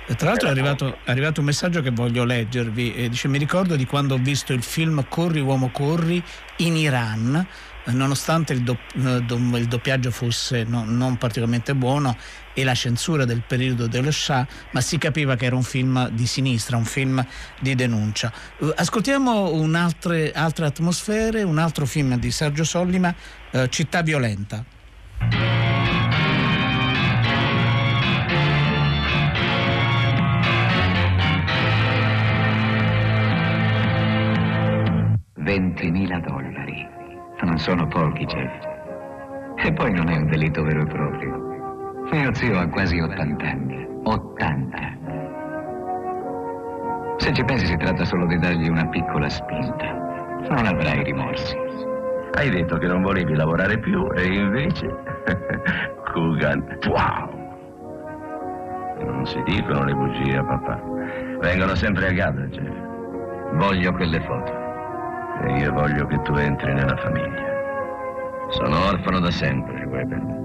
[0.05, 3.75] Tra l'altro è arrivato, è arrivato, un messaggio che voglio leggervi, eh, dice mi ricordo
[3.75, 6.21] di quando ho visto il film Corri uomo corri
[6.57, 7.45] in Iran,
[7.85, 9.23] nonostante il, do, eh,
[9.59, 12.17] il doppiaggio fosse no, non particolarmente buono
[12.53, 16.25] e la censura del periodo dello Shah, ma si capiva che era un film di
[16.25, 17.25] sinistra, un film
[17.59, 18.31] di denuncia.
[18.59, 23.13] Uh, ascoltiamo altre, atmosfere, un altro film di Sergio Sollima,
[23.51, 24.63] uh, Città violenta.
[35.35, 36.94] Ventimila dollari.
[37.45, 38.65] Non sono pochi, Jeff.
[39.57, 41.37] E poi non è un delitto vero e proprio.
[42.11, 43.87] Mio zio ha quasi 80 anni.
[44.03, 44.77] 80.
[47.17, 49.93] Se ci pensi si tratta solo di dargli una piccola spinta.
[50.49, 51.55] Non avrai rimorsi.
[52.33, 54.87] Hai detto che non volevi lavorare più e invece...
[56.11, 57.29] Kugan, wow!
[59.05, 60.81] Non si dicono le bugie a papà.
[61.41, 63.53] Vengono sempre a galla, Jeff.
[63.53, 64.64] Voglio quelle foto.
[65.45, 67.53] E io voglio che tu entri nella famiglia.
[68.49, 70.43] Sono orfano da sempre, Weber.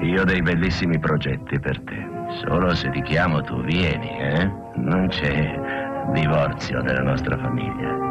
[0.00, 2.06] Io ho dei bellissimi progetti per te.
[2.44, 4.50] Solo se ti chiamo tu vieni, eh?
[4.74, 5.58] Non c'è
[6.12, 8.06] divorzio nella nostra famiglia.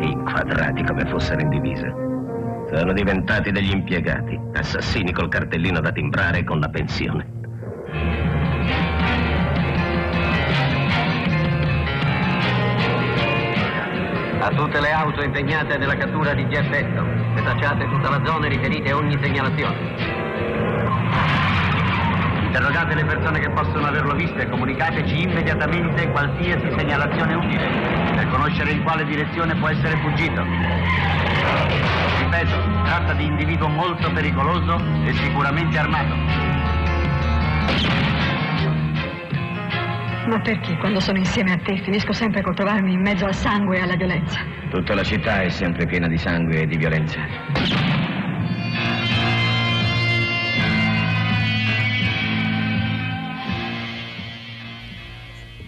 [0.00, 1.92] Inquadrati come fossero in divisa.
[2.72, 7.26] Sono diventati degli impiegati, assassini col cartellino da timbrare con la pensione.
[14.42, 18.48] A tutte le auto impegnate nella cattura di Jeff Etton, setacciate tutta la zona e
[18.48, 19.78] riferite ogni segnalazione.
[22.42, 27.68] Interrogate le persone che possono averlo visto e comunicateci immediatamente qualsiasi segnalazione utile
[28.16, 30.44] per conoscere in quale direzione può essere fuggito.
[32.18, 36.16] Ripeto, tratta di individuo molto pericoloso e sicuramente armato.
[40.26, 43.78] Ma perché quando sono insieme a te finisco sempre col trovarmi in mezzo al sangue
[43.78, 44.38] e alla violenza?
[44.70, 47.18] Tutta la città è sempre piena di sangue e di violenza.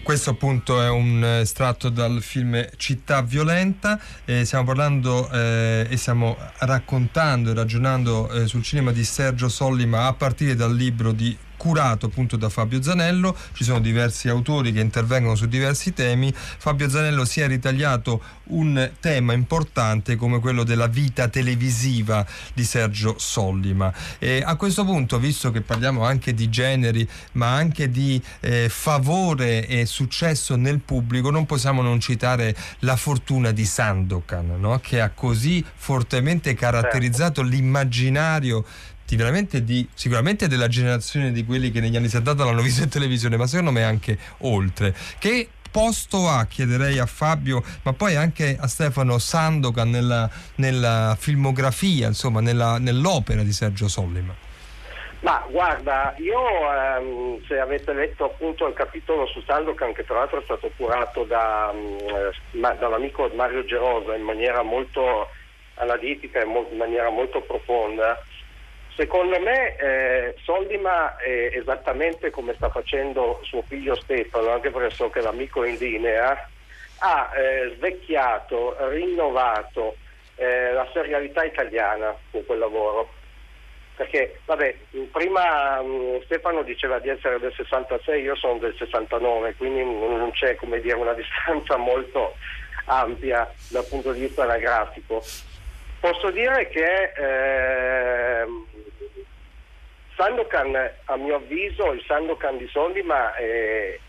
[0.01, 6.37] Questo appunto è un estratto dal film Città Violenta, eh, stiamo parlando eh, e stiamo
[6.59, 11.35] raccontando e ragionando eh, sul cinema di Sergio Sollima a partire dal libro di
[11.65, 16.87] curato appunto da Fabio Zanello, ci sono diversi autori che intervengono su diversi temi, Fabio
[16.87, 22.23] Zanello si è ritagliato un tema importante come quello della vita televisiva
[22.53, 23.91] di Sergio Sollima.
[24.19, 29.65] E a questo punto, visto che parliamo anche di generi, ma anche di eh, favore
[29.65, 34.77] e successo nel pubblico, non possiamo non citare la fortuna di Sandokan, no?
[34.83, 38.63] che ha così fortemente caratterizzato l'immaginario
[39.05, 42.89] di veramente di, sicuramente della generazione di quelli che negli anni 70 l'hanno visto in
[42.89, 44.95] televisione, ma secondo me anche oltre.
[45.19, 52.07] Che posto ha, chiederei a Fabio, ma poi anche a Stefano Sandokan nella, nella filmografia,
[52.07, 54.33] insomma, nella, nell'opera di Sergio Sollima?
[55.19, 56.39] Ma guarda, io
[56.71, 61.23] ehm, se avete letto appunto il capitolo su Sandokan, che tra l'altro è stato curato
[61.23, 65.27] da, mh, ma, dall'amico Mario Gerosa in maniera molto
[65.75, 68.21] analitica e in maniera molto profonda,
[68.95, 75.09] secondo me eh, Sollima è esattamente come sta facendo suo figlio Stefano, anche perché so
[75.09, 76.49] che l'amico è in linea,
[76.99, 79.97] ha eh, svecchiato, rinnovato
[80.35, 83.09] eh, la serialità italiana con quel lavoro
[83.95, 84.75] perché vabbè,
[85.11, 90.55] prima mh, Stefano diceva di essere del 66, io sono del 69, quindi non c'è
[90.55, 92.35] come dire una distanza molto
[92.85, 95.23] ampia dal punto di vista anagrafico.
[95.99, 98.45] Posso dire che eh,
[100.15, 100.75] Sandokan,
[101.05, 103.99] a mio avviso, il Sandokan di Sollima è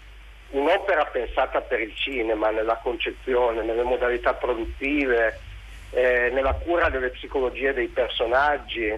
[0.50, 5.40] un'opera pensata per il cinema, nella concezione, nelle modalità produttive,
[5.90, 8.94] eh, nella cura delle psicologie dei personaggi.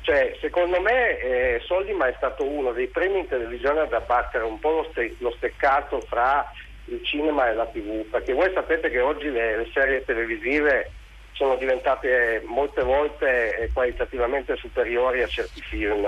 [0.00, 4.58] Cioè, secondo me eh, Sollima è stato uno dei primi in televisione ad abbattere un
[4.58, 6.50] po' lo, ste- lo, steccato fra
[6.86, 10.90] il cinema e la tv, perché voi sapete che oggi le, le serie televisive
[11.32, 16.06] sono diventate molte volte eh, qualitativamente superiori a certi film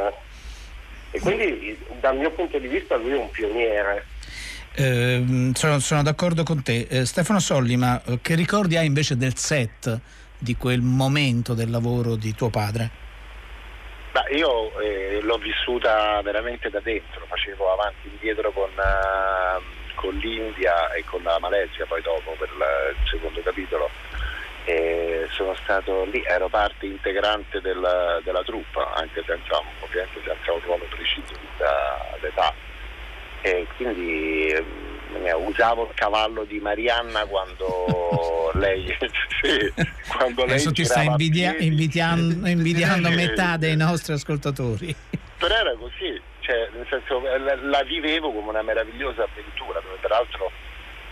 [1.11, 4.05] e quindi dal mio punto di vista lui è un pioniere.
[4.75, 6.89] Eh, sono, sono, d'accordo con te.
[6.91, 10.01] Eh, Stefano Sollima, eh, che ricordi hai invece del set
[10.37, 12.91] di quel momento del lavoro di tuo padre?
[14.11, 20.17] Beh, io eh, l'ho vissuta veramente da dentro, facevo avanti e indietro con, uh, con,
[20.17, 23.89] l'India e con la Malesia poi dopo per la, il secondo capitolo.
[24.67, 30.61] E sono stato lì, ero parte integrante del, della truppa, anche senza, ovviamente senza un
[30.61, 31.35] ruolo preciso
[32.21, 32.53] d'età.
[33.43, 38.87] E quindi eh, usavo il cavallo di Marianna quando lei,
[39.43, 39.73] sì,
[40.17, 44.95] quando Adesso lei ti sta invidia- invidiando, invidiando sì, metà dei nostri ascoltatori.
[45.37, 50.51] Però era così, cioè, nel senso, la, la vivevo come una meravigliosa avventura, dove peraltro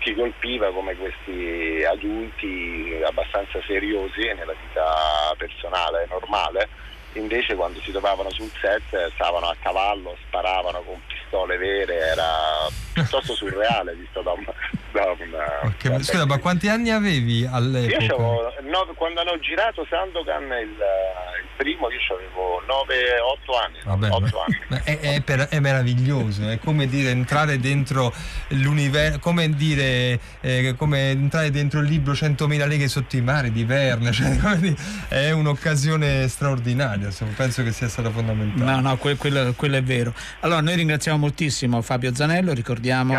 [0.03, 6.69] ti colpiva come questi adulti abbastanza seriosi nella vita personale, normale,
[7.15, 13.35] invece quando si trovavano sul set stavano a cavallo, sparavano con pistole vere, era piuttosto
[13.35, 14.45] surreale visto da, un,
[14.93, 15.75] da una...
[15.77, 18.05] Che, scusa, ma quanti anni avevi all'epoca?
[18.05, 23.79] Io avevo, no, quando hanno girato Sandokan il, il primo io avevo 9-8 anni.
[23.85, 24.59] Vabbè, 8 anni.
[24.69, 28.13] ma È, è, per- è meraviglioso, è come dire entrare dentro
[28.49, 33.65] l'universo, come dire, eh, come entrare dentro il libro 100.000 leghe sotto i mari di
[33.65, 34.77] Verne, cioè, dire,
[35.09, 38.71] è un'occasione straordinaria, insomma, penso che sia stata fondamentale.
[38.71, 40.15] No, no, que- quello, quello è vero.
[40.41, 43.15] Allora, noi ringraziamo moltissimo Fabio Zanello, ricordiamo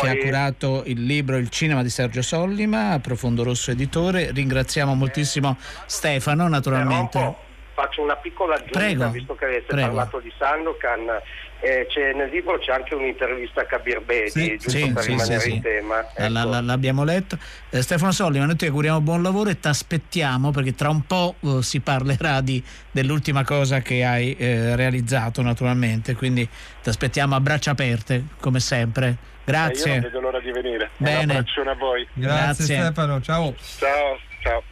[0.00, 4.30] che ha curato il libro Il cinema di Sergio Sollima, Profondo Rosso editore.
[4.32, 7.52] Ringraziamo moltissimo Stefano, naturalmente.
[7.74, 9.86] Faccio una piccola aggiunta, Prego, visto che avete prego.
[9.88, 11.20] parlato di Sandokan.
[11.60, 15.08] eh, c'è- nel libro c'è anche un'intervista a Kabir Bedi, Sì, giusto sì, per sì,
[15.12, 15.60] rimanere sì, in sì.
[15.62, 15.94] tema.
[16.16, 16.50] La- la- ecco.
[16.50, 17.38] la- l'abbiamo letto.
[17.70, 21.36] Eh, Stefano Sollima, noi ti auguriamo buon lavoro e ti aspettiamo perché tra un po'
[21.40, 26.46] eh, si parlerà di- dell'ultima cosa che hai eh, realizzato naturalmente, quindi
[26.82, 29.06] ti aspettiamo a braccia aperte come sempre.
[29.06, 29.90] Eh, io Grazie.
[29.92, 30.90] non vedo l'ora di venire.
[30.98, 31.22] Bene.
[31.24, 32.06] Un abbraccione a voi.
[32.12, 32.64] Grazie, Grazie.
[32.76, 33.54] Stefano, ciao.
[33.78, 34.62] Ciao, ciao.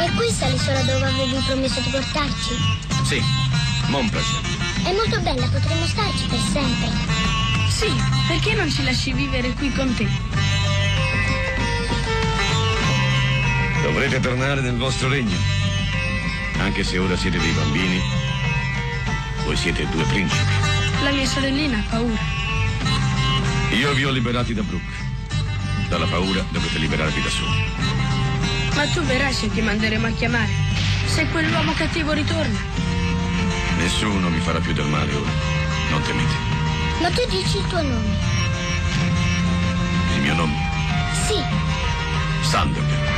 [0.00, 2.54] E questa è l'isola dove avevi promesso di portarci?
[3.04, 3.22] Sì,
[4.10, 4.56] piacere.
[4.84, 6.90] È molto bella, potremmo starci per sempre.
[7.68, 7.92] Sì,
[8.28, 10.06] perché non ci lasci vivere qui con te?
[13.82, 15.36] Dovrete tornare nel vostro regno.
[16.58, 18.00] Anche se ora siete dei bambini,
[19.44, 20.42] voi siete due principi.
[21.02, 22.20] La mia sorellina ha paura.
[23.72, 25.06] Io vi ho liberati da Brooke.
[25.88, 28.17] Dalla paura dovete liberarvi da soli.
[28.78, 30.52] Ma tu verrai se ti manderemo a chiamare.
[31.06, 32.60] Se quell'uomo cattivo ritorna.
[33.76, 35.30] Nessuno vi farà più del male ora.
[35.90, 36.34] Non temete.
[37.00, 38.16] Ma tu dici il tuo nome?
[40.14, 40.54] Il mio nome?
[41.26, 41.42] Sì.
[42.48, 43.17] Sandokan.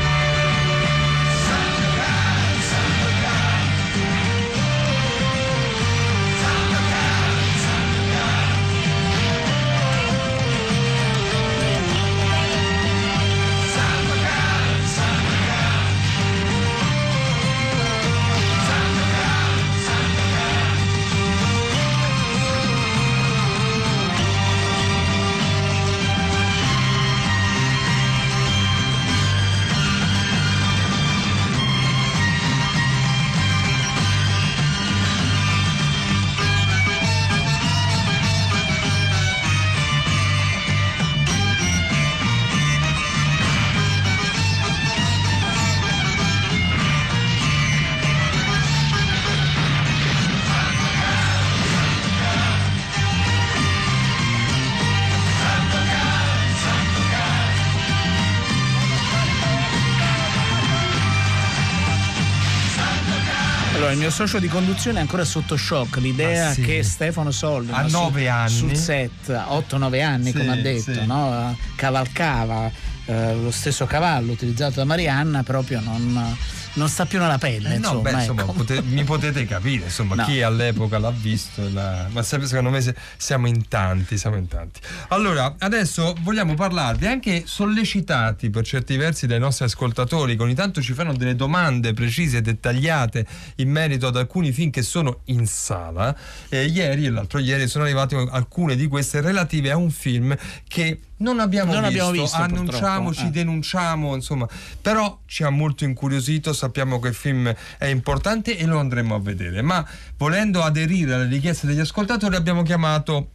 [64.10, 66.62] Mio socio di conduzione è ancora sotto shock l'idea Ah, sì.
[66.62, 68.50] che Stefano Solli A no, su- nove anni.
[68.50, 71.06] sul set, a 8-9 anni Sì, come ha detto, sì.
[71.06, 71.56] no?
[71.76, 72.68] cavalcava
[73.06, 76.36] eh, lo stesso cavallo utilizzato da Marianna, proprio non,
[76.74, 77.74] non sta più nella pelle.
[77.74, 78.52] Eh no, insomma, beh, insomma, ecco.
[78.52, 80.24] pote- mi potete capire, insomma, No.
[80.24, 84.80] chi all'epoca l'ha visto, l'ha- ma sempre, secondo me siamo in tanti, siamo in tanti.
[85.08, 90.80] Allora, adesso vogliamo parlarvi anche sollecitati per certi versi dai nostri ascoltatori, che ogni tanto
[90.82, 95.46] ci fanno delle domande precise e dettagliate in merito ad alcuni film che sono in
[95.46, 96.16] sala.
[96.48, 100.36] Eh, ieri e l'altro ieri sono arrivate alcune di queste relative a un film
[100.68, 103.30] che non abbiamo Non visto, abbiamo visto, annunciamoci, eh.
[103.30, 104.48] denunciamo, insomma,
[104.80, 109.20] però ci ha molto incuriosito, sappiamo che il film è importante e lo andremo a
[109.20, 113.30] vedere, ma volendo aderire alle richieste degli ascoltatori abbiamo chiamato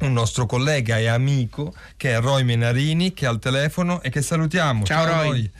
[0.00, 4.20] un nostro collega e amico che è Roy Menarini che è al telefono e che
[4.20, 4.84] salutiamo.
[4.84, 5.50] Ciao, Roy.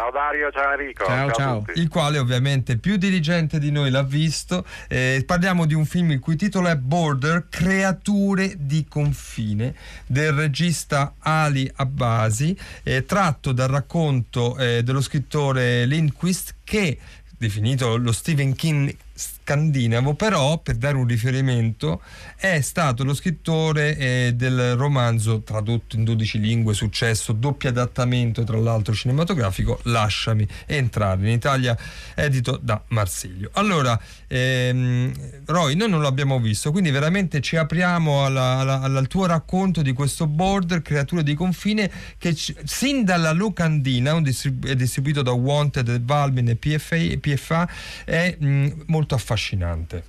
[0.00, 1.04] Ciao Dario, ciao Enrico.
[1.04, 1.78] a tutti.
[1.78, 4.64] Il quale ovviamente più dirigente di noi l'ha visto.
[4.88, 9.74] Eh, parliamo di un film il cui titolo è Border, Creature di confine,
[10.06, 16.96] del regista Ali Abbasi, eh, tratto dal racconto eh, dello scrittore Lindquist che
[17.36, 22.00] definito lo Stephen King scandinavo, però per dare un riferimento
[22.36, 28.56] è stato lo scrittore eh, del romanzo tradotto in 12 lingue, successo, doppio adattamento tra
[28.56, 31.76] l'altro cinematografico, Lasciami entrare, in Italia
[32.14, 33.50] edito da Marsiglio.
[33.54, 35.12] Allora, ehm,
[35.46, 39.92] Roy, noi non l'abbiamo visto, quindi veramente ci apriamo alla- alla- al tuo racconto di
[39.92, 45.32] questo border, creature di confine, che ci- sin dalla locandina, un distrib- è distribuito da
[45.32, 47.68] Wanted, Valmin e PFA, PFA
[48.04, 50.02] è mh, molto affascinante.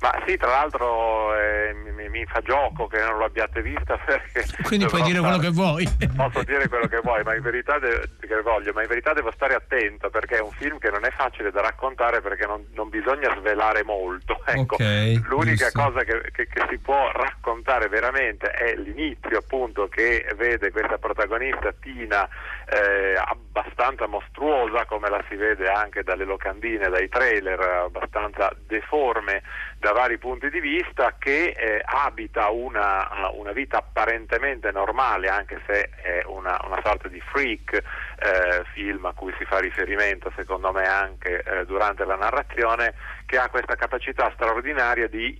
[0.00, 4.44] Ma sì, tra l'altro eh, mi, mi- fa gioco che non l'abbiate vista perché...
[4.62, 5.88] Quindi puoi dire quello stare- che vuoi.
[6.14, 9.32] Posso dire quello che vuoi, ma in verità de- che voglio, ma in verità devo
[9.32, 12.88] stare attento perché è un film che non è facile da raccontare perché non, non
[12.88, 14.40] bisogna svelare molto.
[14.48, 15.82] Ecco, Ok, l'unica giusto.
[15.82, 21.70] cosa che, che- che si può raccontare veramente è l'inizio appunto che vede questa protagonista
[21.78, 22.26] Tina
[22.66, 29.42] eh, abbastanza mostruosa come la si vede anche dalle locandine, dai trailer, abbastanza deforme
[29.78, 35.90] da vari punti di vista che eh, abita una, una vita apparentemente normale anche se
[36.02, 37.82] è una, una sorta di freak
[38.20, 42.94] eh, film a cui si fa riferimento secondo me anche eh, durante la narrazione
[43.26, 45.36] che ha questa capacità straordinaria di,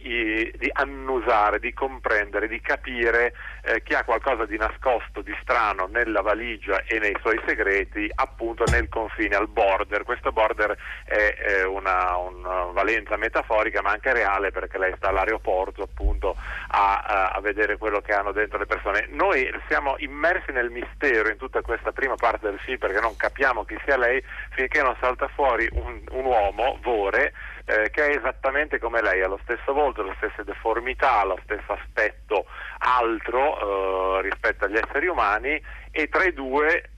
[0.59, 6.21] di annusare, di comprendere, di capire eh, che ha qualcosa di nascosto, di strano nella
[6.21, 10.03] valigia e nei suoi segreti appunto nel confine, al border.
[10.03, 15.83] Questo border è eh, una, una valenza metaforica ma anche reale perché lei sta all'aeroporto
[15.83, 16.37] appunto
[16.69, 19.07] a- a vedere quello che hanno dentro le persone.
[19.13, 23.65] Noi siamo immersi nel mistero in tutta questa prima parte del film perché non capiamo
[23.65, 27.33] chi sia lei finché non salta fuori un, un uomo, Vore,
[27.65, 31.73] eh, che è esattamente come lei, ha lo stesso volto, le stesse deformità, lo stesso
[31.73, 32.47] aspetto
[32.79, 36.91] altro eh, rispetto agli esseri umani e tra i due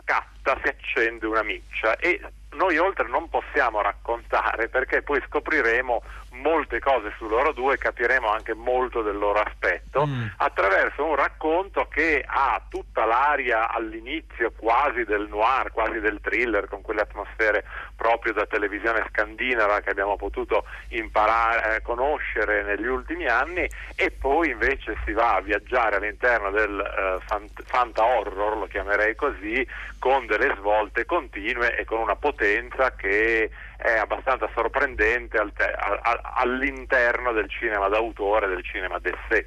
[0.00, 1.96] scatta, si accende una miccia.
[1.96, 2.20] E
[2.52, 6.02] noi oltre non possiamo raccontare perché poi scopriremo
[6.32, 10.06] molte cose su loro due, capiremo anche molto del loro aspetto
[10.38, 16.80] attraverso un racconto che ha tutta l'aria all'inizio quasi del noir, quasi del thriller, con
[16.82, 17.64] quelle atmosfere
[17.96, 24.50] proprio da televisione scandinava che abbiamo potuto imparare, eh, conoscere negli ultimi anni e poi
[24.50, 29.66] invece si va a viaggiare all'interno del eh, fant- fanta horror, lo chiamerei così,
[29.98, 33.50] con delle svolte continue e con una potenza che
[33.82, 39.44] è abbastanza sorprendente all'interno del cinema d'autore, del cinema d'essè.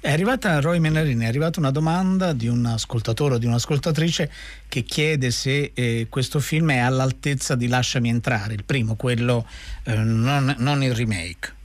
[0.00, 4.30] È arrivata Roy Menarini, è arrivata una domanda di un ascoltatore o di un'ascoltatrice
[4.68, 9.46] che chiede se eh, questo film è all'altezza di Lasciami entrare, il primo, quello
[9.84, 11.60] eh, non, non il remake.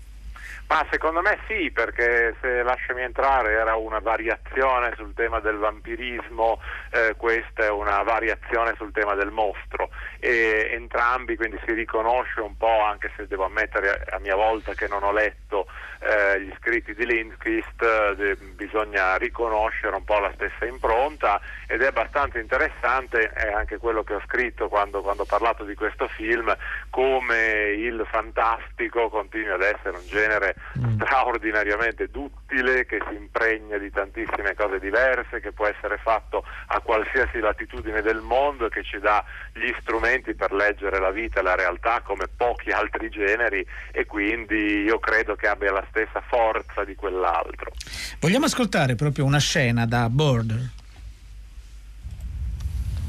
[0.67, 6.59] Ma secondo me sì, perché se lasciami entrare era una variazione sul tema del vampirismo,
[6.91, 9.89] eh, questa è una variazione sul tema del mostro.
[10.19, 14.89] E entrambi quindi si riconosce un po', anche se devo ammettere a mia volta che
[14.89, 15.67] non ho letto
[15.99, 21.87] eh, gli scritti di Lindquist, eh, bisogna riconoscere un po' la stessa impronta ed è
[21.87, 26.55] abbastanza interessante è anche quello che ho scritto quando, quando ho parlato di questo film,
[26.89, 30.55] come il fantastico continui ad essere un genere
[30.93, 37.39] straordinariamente duttile che si impregna di tantissime cose diverse, che può essere fatto a qualsiasi
[37.39, 41.55] latitudine del mondo e che ci dà gli strumenti per leggere la vita e la
[41.55, 46.95] realtà come pochi altri generi e quindi io credo che abbia la stessa forza di
[46.95, 47.71] quell'altro.
[48.19, 50.69] Vogliamo ascoltare proprio una scena da Border.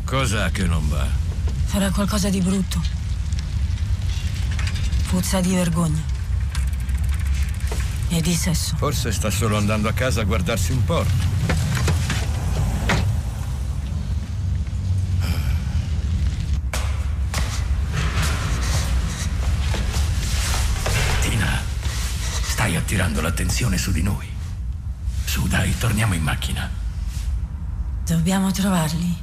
[0.04, 1.06] Cos'ha che non va?
[1.66, 2.80] Farà qualcosa di brutto.
[5.10, 6.17] Puzza di vergogna.
[8.10, 8.74] E di sesso.
[8.76, 11.12] Forse sta solo andando a casa a guardarsi un porno.
[21.20, 21.60] Tina,
[22.42, 24.26] stai attirando l'attenzione su di noi.
[25.24, 26.68] Su, dai, torniamo in macchina.
[28.06, 29.16] Dobbiamo trovarli.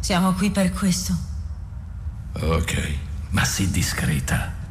[0.00, 1.14] Siamo qui per questo.
[2.32, 2.96] Ok,
[3.30, 4.61] ma sii discreta.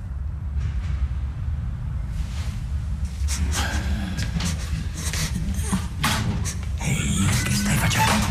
[6.79, 8.25] Ehi, che stai facendo?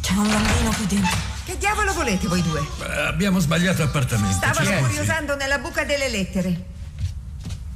[0.00, 1.16] C'è un bambino qui dentro.
[1.44, 2.60] Che diavolo volete voi due?
[2.60, 4.36] Eh, abbiamo sbagliato appartamento.
[4.36, 4.82] Stavano Ci pensi?
[4.88, 6.64] curiosando nella buca delle lettere.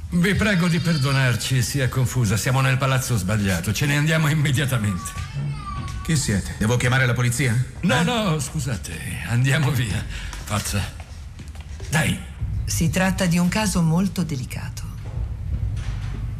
[0.09, 2.37] Vi prego di perdonarci, si è confusa.
[2.37, 3.73] Siamo nel palazzo sbagliato.
[3.73, 5.11] Ce ne andiamo immediatamente.
[6.03, 6.55] Chi siete?
[6.59, 7.55] Devo chiamare la polizia?
[7.81, 9.23] No, no, scusate.
[9.27, 10.03] Andiamo via.
[10.43, 10.79] Forza.
[11.89, 12.19] Dai.
[12.65, 14.83] Si tratta di un caso molto delicato.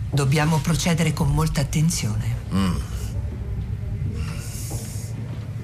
[0.09, 2.36] Dobbiamo procedere con molta attenzione.
[2.53, 2.76] Mm.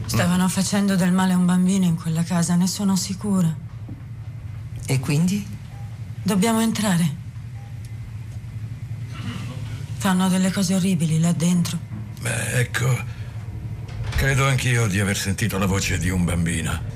[0.06, 3.56] Stavano facendo del male a un bambino in quella casa, ne sono sicura.
[4.86, 5.46] E quindi?
[6.24, 7.16] Dobbiamo entrare.
[9.98, 11.78] Fanno delle cose orribili là dentro.
[12.22, 12.88] Beh, ecco.
[14.16, 16.89] Credo anch'io di aver sentito la voce di un bambino.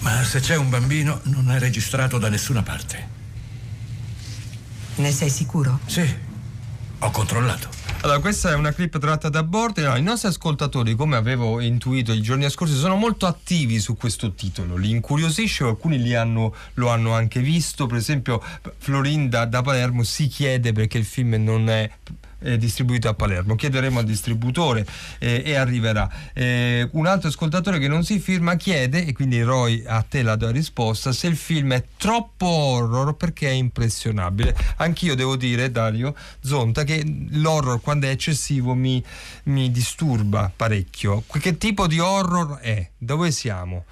[0.00, 3.16] Ma se c'è un bambino, non è registrato da nessuna parte.
[4.96, 5.80] Ne sei sicuro?
[5.86, 6.08] Sì,
[6.98, 7.68] ho controllato.
[8.00, 9.84] Allora, questa è una clip tratta da Border.
[9.84, 14.34] Allora, I nostri ascoltatori, come avevo intuito i giorni scorsi, sono molto attivi su questo
[14.34, 14.76] titolo.
[14.76, 17.86] Li incuriosisce, alcuni li hanno, lo hanno anche visto.
[17.86, 18.42] Per esempio,
[18.78, 21.90] Florinda da Palermo si chiede perché il film non è
[22.40, 23.54] eh, distribuito a Palermo.
[23.54, 24.86] Chiederemo al distributore
[25.18, 26.10] eh, e arriverà.
[26.32, 30.36] Eh, un altro ascoltatore che non si firma chiede, e quindi Roy a te la
[30.36, 34.56] do la risposta, se il film è troppo horror perché è impressionabile.
[34.76, 39.02] Anch'io devo dire, Dario Zonta, che l'horror quando è eccessivo mi,
[39.44, 41.24] mi disturba parecchio.
[41.30, 42.88] Che tipo di horror è?
[42.96, 43.84] Dove siamo?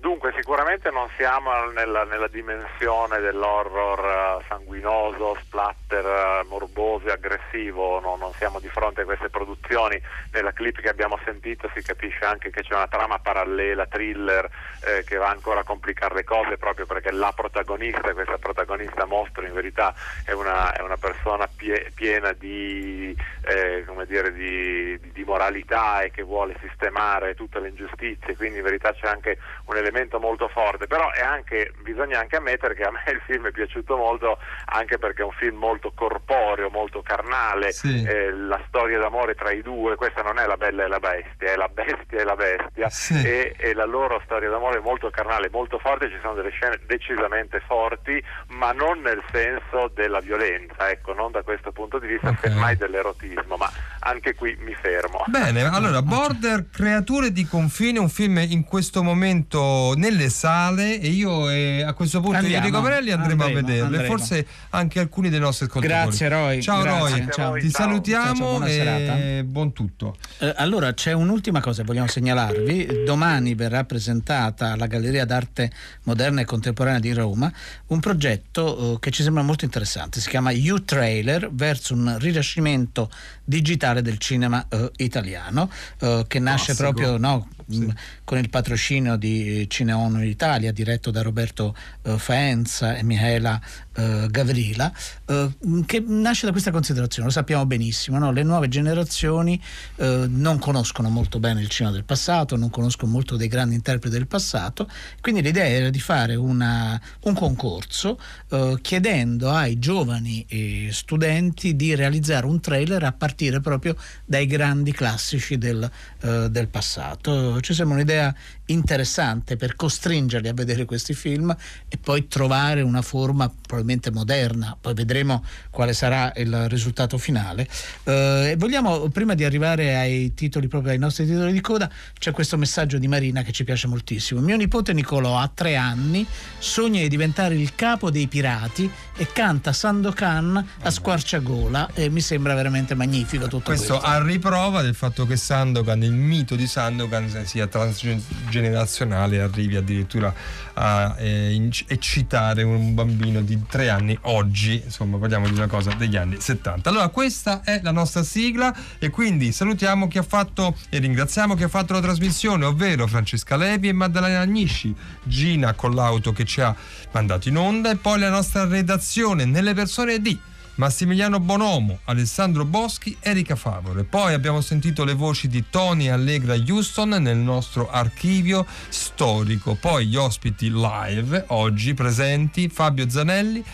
[0.00, 7.98] Dunque, sicuramente non siamo nella, nella dimensione dell'horror eh, sanguinoso, splatter, eh, morboso e aggressivo,
[7.98, 10.00] no, non siamo di fronte a queste produzioni.
[10.30, 14.48] Nella clip che abbiamo sentito si capisce anche che c'è una trama parallela, thriller,
[14.84, 19.44] eh, che va ancora a complicare le cose proprio perché la protagonista, questa protagonista mostro
[19.44, 19.92] in verità
[20.22, 23.16] è una, è una persona pie- piena di,
[23.48, 28.64] eh, dire, di, di- di moralità e che vuole sistemare tutte le ingiustizie, quindi in
[28.64, 29.86] verità c'è anche un elemento
[30.18, 33.96] molto forte, però è anche, bisogna anche ammettere che a me il film è piaciuto
[33.96, 38.02] molto anche perché è un film molto corporeo, molto carnale, Sì.
[38.04, 41.52] eh, la storia d'amore tra i due, questa non è la bella e la bestia,
[41.52, 43.14] è la bestia e la bestia Sì.
[43.26, 46.78] e, e la loro storia d'amore è molto carnale, molto forte, ci sono delle scene
[46.86, 52.34] decisamente forti, ma non nel senso della violenza, ecco, non da questo punto di vista,
[52.40, 53.70] semmai dell'erotismo, ma
[54.00, 55.24] anche qui mi fermo.
[55.26, 59.58] Bene, allora Border Creature di confine, un film in questo momento
[59.96, 63.96] nelle sale e io e a questo punto Andiamo, Enrico Corelli andremo, andremo, a vederle,
[63.96, 64.16] andremo.
[64.16, 66.00] forse anche alcuni dei nostri ascoltatori.
[66.02, 66.62] Grazie, Roy.
[66.62, 67.54] Ciao Grazie, Roy, ciao.
[67.54, 67.82] ti Ciao.
[67.86, 69.42] salutiamo Ciao, ciao, buona e serata.
[69.44, 70.16] buon tutto.
[70.38, 73.04] Eh, allora, c'è un'ultima cosa che vogliamo segnalarvi.
[73.04, 75.70] Domani verrà presentata alla Galleria d'Arte
[76.04, 77.52] Moderna e Contemporanea di Roma
[77.86, 80.20] un progetto eh, che ci sembra molto interessante.
[80.20, 83.10] Si chiama U-Trailer verso un rinascimento
[83.44, 85.70] digitale del cinema eh, italiano
[86.00, 86.92] eh, che nasce Classico.
[86.92, 87.88] proprio no, mh,
[88.24, 93.60] con il patrocinio di Cineono Italia diretto da Roberto eh, Faenza e Michaela
[93.98, 94.92] eh, Gavrila
[95.26, 95.50] eh,
[95.84, 98.30] che nasce da questa considerazione lo sappiamo benissimo no?
[98.32, 99.60] le nuove generazioni
[99.96, 104.14] eh, non conoscono molto bene il cinema del passato non conoscono molto dei grandi interpreti
[104.16, 104.88] del passato
[105.20, 108.18] quindi l'idea era di fare una- un concorso
[108.50, 114.92] eh, chiedendo ai giovani eh, studenti di realizzare un trailer a partire proprio dai grandi
[114.92, 115.88] classici del,
[116.20, 117.60] eh, del passato.
[117.60, 118.34] Ci sembra un'idea
[118.68, 121.54] interessante per costringerli a vedere questi film
[121.88, 127.66] e poi trovare una forma probabilmente moderna, poi vedremo quale sarà il risultato finale.
[128.04, 132.56] Eh, vogliamo, prima di arrivare ai titoli, proprio ai nostri titoli di coda, c'è questo
[132.56, 134.40] messaggio di Marina che ci piace moltissimo.
[134.40, 136.26] Mio nipote Nicolò ha tre anni,
[136.58, 142.54] sogna di diventare il capo dei pirati e canta Sandokan a squarciagola e mi sembra
[142.54, 143.94] veramente magnifico tutto questo.
[143.94, 149.76] Questo a riprova del fatto che Sandokan, il mito di Sandokan, sia transgenerazionale e arrivi
[149.76, 150.32] addirittura
[150.74, 156.16] a eh, eccitare un bambino di tre anni oggi, insomma parliamo di una cosa degli
[156.16, 156.88] anni 70.
[156.88, 161.64] Allora questa è la nostra sigla e quindi salutiamo chi ha fatto e ringraziamo chi
[161.64, 166.60] ha fatto la trasmissione, ovvero Francesca Levi e Maddalena Agnisci, Gina con l'auto che ci
[166.60, 166.74] ha
[167.12, 170.38] mandato in onda e poi la nostra redazione nelle persone di
[170.78, 174.04] Massimiliano Bonomo, Alessandro Boschi, Erika Favore.
[174.04, 179.74] Poi abbiamo sentito le voci di Tony Allegra Houston nel nostro archivio storico.
[179.74, 183.64] Poi gli ospiti live oggi presenti Fabio Zanelli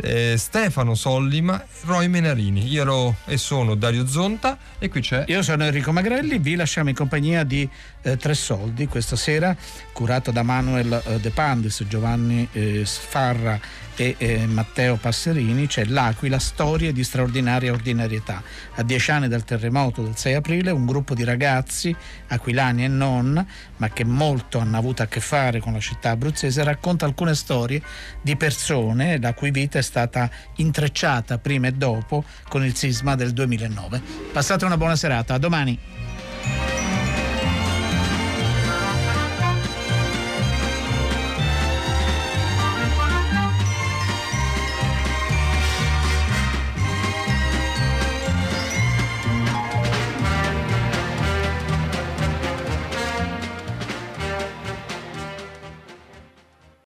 [0.00, 2.66] eh, Stefano Sollima, Roy Menarini.
[2.68, 5.24] Io ero e sono Dario Zonta e qui c'è.
[5.28, 7.68] Io sono Enrico Magrelli, vi lasciamo in compagnia di
[8.02, 9.56] eh, Tre Soldi questa sera,
[9.92, 13.58] curato da Manuel eh, De Pandis, Giovanni eh, Sfarra
[13.98, 18.40] e eh, Matteo Passerini c'è L'Aquila, storie di straordinaria ordinarietà.
[18.76, 21.94] A dieci anni dal terremoto del 6 aprile un gruppo di ragazzi,
[22.28, 23.44] aquilani e non,
[23.76, 27.82] ma che molto hanno avuto a che fare con la città abruzzese, racconta alcune storie
[28.22, 33.32] di persone la cui vita è stata intrecciata prima e dopo con il sisma del
[33.32, 34.00] 2009.
[34.32, 36.77] Passate una buona serata, a domani.